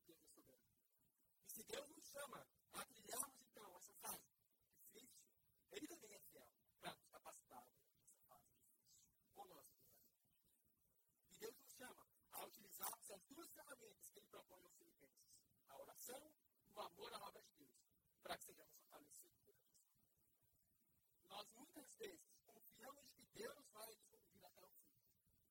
Deus 0.07 0.20
é 0.22 0.28
soberano. 0.28 0.72
E 1.44 1.51
se 1.51 1.62
Deus 1.64 1.88
nos 1.88 2.05
chama 2.05 2.46
a 2.72 2.84
trilharmos 2.86 3.40
então 3.42 3.76
essa 3.76 3.92
fase 3.94 4.24
difícil, 4.92 5.26
Ele 5.72 5.86
também 5.88 6.12
é 6.14 6.20
fiel 6.20 6.49
para 6.80 6.94
nos 6.94 7.09
capacitar 7.09 7.66
nessa 8.01 8.20
fase 8.28 8.46
difícil. 8.49 8.88
Conosco, 9.34 9.82
E 11.30 11.36
Deus 11.36 11.57
nos 11.57 11.70
chama 11.72 12.07
a 12.32 12.44
utilizarmos 12.44 13.11
as 13.11 13.22
duas 13.24 13.51
ferramentas 13.53 14.09
que 14.11 14.18
Ele 14.18 14.26
propõe 14.26 14.62
aos 14.62 14.74
filipenses: 14.76 15.34
a 15.68 15.78
oração 15.78 16.32
e 16.64 16.72
o 16.72 16.80
amor 16.80 17.12
à 17.14 17.26
obra 17.26 17.42
de 17.42 17.53
Deus, 17.55 17.76
para 18.22 18.36
que 18.36 18.44
sejamos 18.44 18.72
fortalecidos 18.76 19.40
durante 19.42 19.66
esse 19.66 19.99
Nós 21.28 21.51
muitas 21.55 21.94
vezes 21.96 22.38
confiamos 22.44 23.09
que 23.11 23.22
Deus 23.34 23.68
vai 23.72 23.86
nos 23.94 24.05
conduzir 24.07 24.44
até 24.44 24.64
o 24.64 24.68
fim, 24.70 24.92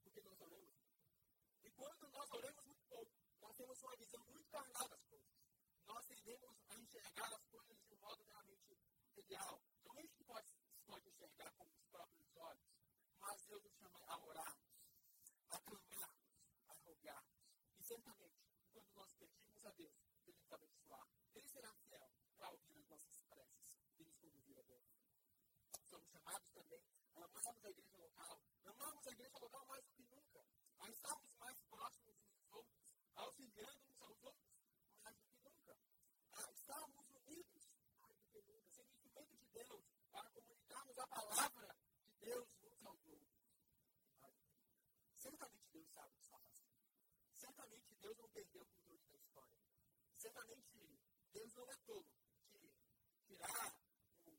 porque 0.04 0.22
nós 0.22 0.40
oramos 0.42 0.74
muito. 0.76 0.98
E 1.64 1.67
quando 1.78 2.10
nós 2.10 2.32
oramos 2.32 2.66
muito 2.66 2.84
pouco, 2.90 3.12
nós 3.40 3.56
temos 3.56 3.82
uma 3.84 3.96
visão 3.96 4.26
muito 4.26 4.50
carnal 4.50 4.90
das 4.90 5.04
coisas. 5.06 5.30
Nós 5.86 6.06
tendemos 6.08 6.58
a 6.70 6.76
enxergar 6.76 7.34
as 7.34 7.46
coisas 7.46 7.78
de 7.86 7.94
um 7.94 7.98
modo 7.98 8.24
realmente 8.24 8.78
ideal. 9.16 9.62
Somente 9.84 10.16
que 10.16 10.24
pode, 10.24 10.52
pode 10.86 11.08
enxergar 11.08 11.52
com 11.54 11.66
os 11.66 11.86
próprios 11.92 12.36
olhos, 12.36 12.68
mas 13.20 13.46
Deus 13.46 13.64
nos 13.64 13.74
chama 13.78 14.00
a 14.08 14.18
orarmos, 14.18 14.74
a 15.50 15.60
clamarmos, 15.60 16.34
a 16.68 16.74
rogarmos. 16.74 17.38
E 17.80 17.84
certamente, 17.84 18.42
quando 18.74 18.92
nós 18.96 19.14
pedimos 19.14 19.66
a 19.66 19.72
Deus, 19.72 19.96
Ele 20.26 20.38
nos 20.38 20.52
abençoar, 20.52 21.08
Ele 21.36 21.48
será 21.48 21.74
fiel 21.74 22.12
para 22.36 22.50
ouvir 22.50 22.78
as 22.80 22.90
nossas 22.90 23.22
preces 23.30 23.76
e 24.00 24.04
nos 24.04 24.18
conduzir 24.18 24.58
a 24.58 24.64
Deus. 24.64 24.84
Somos 25.90 26.10
chamados 26.10 26.50
também 26.52 26.84
a 27.16 27.24
amarmos 27.24 27.66
a 27.66 27.70
igreja 27.70 27.98
local, 27.98 28.42
amarmos 28.66 29.08
a 29.08 29.12
igreja 29.12 29.38
local 29.40 29.66
mais 29.68 29.84
do 29.86 29.92
que 29.94 30.04
nunca, 30.04 30.46
a 30.80 30.90
estarmos 30.90 31.34
mais 31.40 31.60
próximos 31.70 32.16
uns 32.22 32.34
dos 32.36 32.52
outros, 32.52 32.96
auxiliando 33.16 33.86
uns 33.90 34.02
aos 34.02 34.24
outros 34.24 34.54
mais 35.04 35.18
do 35.18 35.26
que 35.26 35.40
nunca, 35.50 35.78
a 36.34 36.52
estarmos 36.52 37.10
unidos 37.10 37.70
mais 38.02 38.18
do 38.18 38.28
que 38.28 38.42
nunca, 38.42 38.70
sendo 38.72 38.92
instrumento 38.92 39.38
de 39.38 39.48
Deus 39.48 39.84
para 40.12 40.30
comunicarmos 40.30 40.98
a 41.00 41.08
palavra 41.08 41.76
de 42.04 42.12
Deus 42.28 42.50
aos 42.84 43.06
outros. 43.06 43.40
Certamente 45.18 45.70
Deus 45.72 45.88
sabe 45.94 46.12
o 46.12 46.18
que 46.18 46.24
está 46.24 46.38
fazendo. 46.40 46.76
Certamente 47.32 47.96
Deus 48.02 48.18
não 48.18 48.30
perdeu 48.30 48.64
o 48.64 48.66
controle 48.66 49.06
da 49.08 49.18
história. 49.18 49.56
Certamente 50.18 51.00
Deus 51.32 51.54
não 51.54 51.72
é 51.72 51.76
tolo 51.86 52.06
de 52.52 52.74
tirar 53.24 53.80
o 54.26 54.38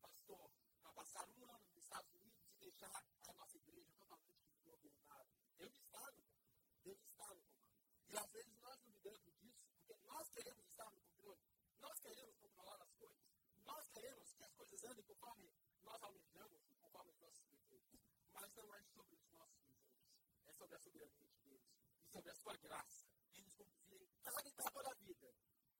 pastor 0.00 0.50
para 0.82 0.92
passar 0.94 1.28
um 1.28 1.46
ano 1.46 1.64
nos 1.68 1.84
Estados 1.84 2.12
Unidos 2.12 2.42
e 2.50 2.58
deixar 2.58 3.04
a 3.28 3.32
nossa 3.34 3.56
igreja 3.56 3.92
totalmente 3.92 4.42
desgovernada. 4.48 5.28
Deus 5.58 5.74
está 5.76 6.10
no 6.10 6.22
comando. 6.24 6.58
Deus 6.82 6.98
está 6.98 7.34
no 7.34 7.42
comando. 7.42 7.78
E 8.08 8.16
às 8.18 8.32
vezes 8.32 8.58
nós 8.58 8.80
duvidamos 8.80 9.38
disso, 9.38 9.62
porque 9.86 9.94
nós 10.06 10.28
queremos 10.30 10.66
estar 10.66 10.90
no 10.90 11.00
controle. 11.02 11.42
Nós 11.78 12.00
queremos 12.00 12.36
controlar 12.38 12.82
as 12.82 12.92
coisas. 12.94 13.22
Nós 13.64 13.88
queremos 13.90 14.32
que 14.32 14.42
as 14.42 14.52
coisas 14.54 14.84
andem 14.84 15.04
conforme 15.04 15.48
nós 15.88 16.02
almejamos, 16.02 16.60
conforme 16.80 17.10
os 17.12 17.18
nossos 17.18 17.46
desejos. 17.48 18.00
Mas 18.32 18.47
não 18.58 18.74
é 18.74 18.82
sobre 18.82 19.14
os 19.14 19.30
nossos 19.30 19.60
desejos. 19.62 20.10
É 20.46 20.52
sobre 20.52 20.76
a 20.76 20.78
soberania 20.80 21.26
de 21.26 21.38
Deus. 21.44 21.62
E 22.02 22.08
sobre 22.08 22.30
a 22.30 22.34
sua 22.34 22.56
graça. 22.56 23.06
E 23.34 23.40
nos 23.40 23.54
conduzir 23.54 24.02
em 24.02 24.20
cada 24.22 24.48
etapa 24.48 24.82
da 24.82 24.94
vida. 24.94 25.34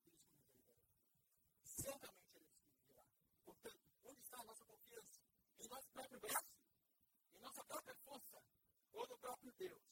E 0.07 0.11
nos 0.11 0.26
conduzir 0.26 0.79
Certamente 1.62 2.37
Ele 2.37 2.47
nos 2.47 2.59
conduzirá. 2.61 3.05
Portanto, 3.45 3.83
onde 4.05 4.22
está 4.22 4.41
a 4.41 4.45
nossa 4.45 4.64
confiança? 4.64 5.20
Em 5.59 5.68
nosso 5.68 5.91
próprio 5.91 6.20
braço? 6.20 6.59
Em 7.35 7.41
nossa 7.41 7.64
própria 7.64 7.95
força? 7.97 8.43
Ou 8.93 9.09
no 9.09 9.18
próprio 9.18 9.53
Deus? 9.53 9.83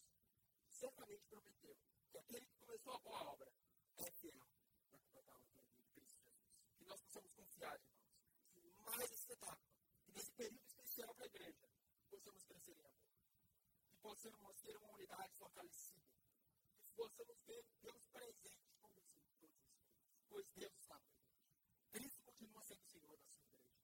Certamente 0.69 1.25
prometeu 1.27 1.77
que 2.11 2.19
aquele 2.19 2.47
que 2.47 2.57
começou 2.59 2.95
a 2.95 2.99
boa 2.99 3.33
obra 3.33 3.53
é 3.97 4.11
fiel 4.13 4.47
para 4.89 4.99
completar 4.99 5.37
o 5.37 5.45
plano 5.47 5.69
de 5.75 5.87
Cristo 5.87 6.19
Jesus. 6.23 6.45
Que 6.77 6.85
nós 6.85 7.01
possamos 7.01 7.33
confiar, 7.33 7.81
irmãos, 7.81 8.07
que 8.53 8.83
mais 8.83 9.11
essa 9.11 9.33
etapa, 9.33 9.67
e 10.07 10.13
nesse 10.13 10.33
período 10.33 10.65
especial 10.67 11.15
para 11.15 11.25
a 11.25 11.27
igreja, 11.27 11.67
possamos 12.27 12.45
crescer 12.45 12.77
em 12.77 12.85
amor. 12.85 13.07
Que 13.89 13.97
possamos 13.99 14.61
ter 14.61 14.77
uma 14.77 14.91
unidade 14.95 15.33
fortalecida. 15.37 16.03
Que 16.83 16.91
possamos 16.97 17.39
ver 17.45 17.65
Deus 17.81 18.05
presente 18.09 18.75
como 18.81 18.99
em 18.99 19.05
todas 19.05 19.29
as 19.29 19.37
coisas. 19.37 19.63
Pois 20.29 20.49
Deus 20.51 20.73
está 20.75 20.99
presente. 20.99 21.47
Cristo 21.93 22.23
continua 22.25 22.63
sendo 22.65 22.83
o 22.83 22.87
Senhor 22.89 23.17
da 23.17 23.29
sua 23.29 23.45
igreja. 23.45 23.79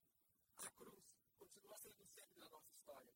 A 0.57 0.71
cruz 0.73 1.05
continua 1.39 1.79
sendo 1.79 2.03
o 2.03 2.09
centro 2.09 2.41
da 2.41 2.49
nossa 2.49 2.73
história. 2.73 3.15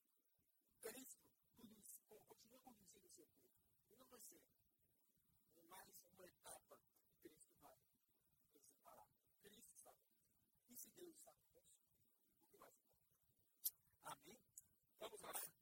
Cristo 0.80 1.28
conduz, 1.56 2.00
continua 2.28 2.60
conduzindo 2.60 3.08
o 3.08 3.10
seu 3.10 3.26
povo. 3.26 3.58
E 3.90 3.96
não 3.96 4.06
vai 4.06 4.20
ser 4.20 4.40
mais 5.64 6.04
uma 6.14 6.24
etapa 6.24 6.80
que 6.94 7.28
Cristo 7.28 7.52
vai 7.60 7.76
nos 8.54 8.64
separar. 8.68 9.10
Cristo 9.42 9.74
está 9.74 9.92
conosco. 9.92 10.46
E 10.68 10.76
se 10.76 10.90
Deus 10.90 11.16
está 11.16 11.32
conosco, 11.32 11.82
o 12.38 12.48
que 12.48 12.56
mais 12.58 12.78
importa? 12.78 13.16
Amém? 14.04 14.46
Vamos 15.00 15.22
orar? 15.24 15.55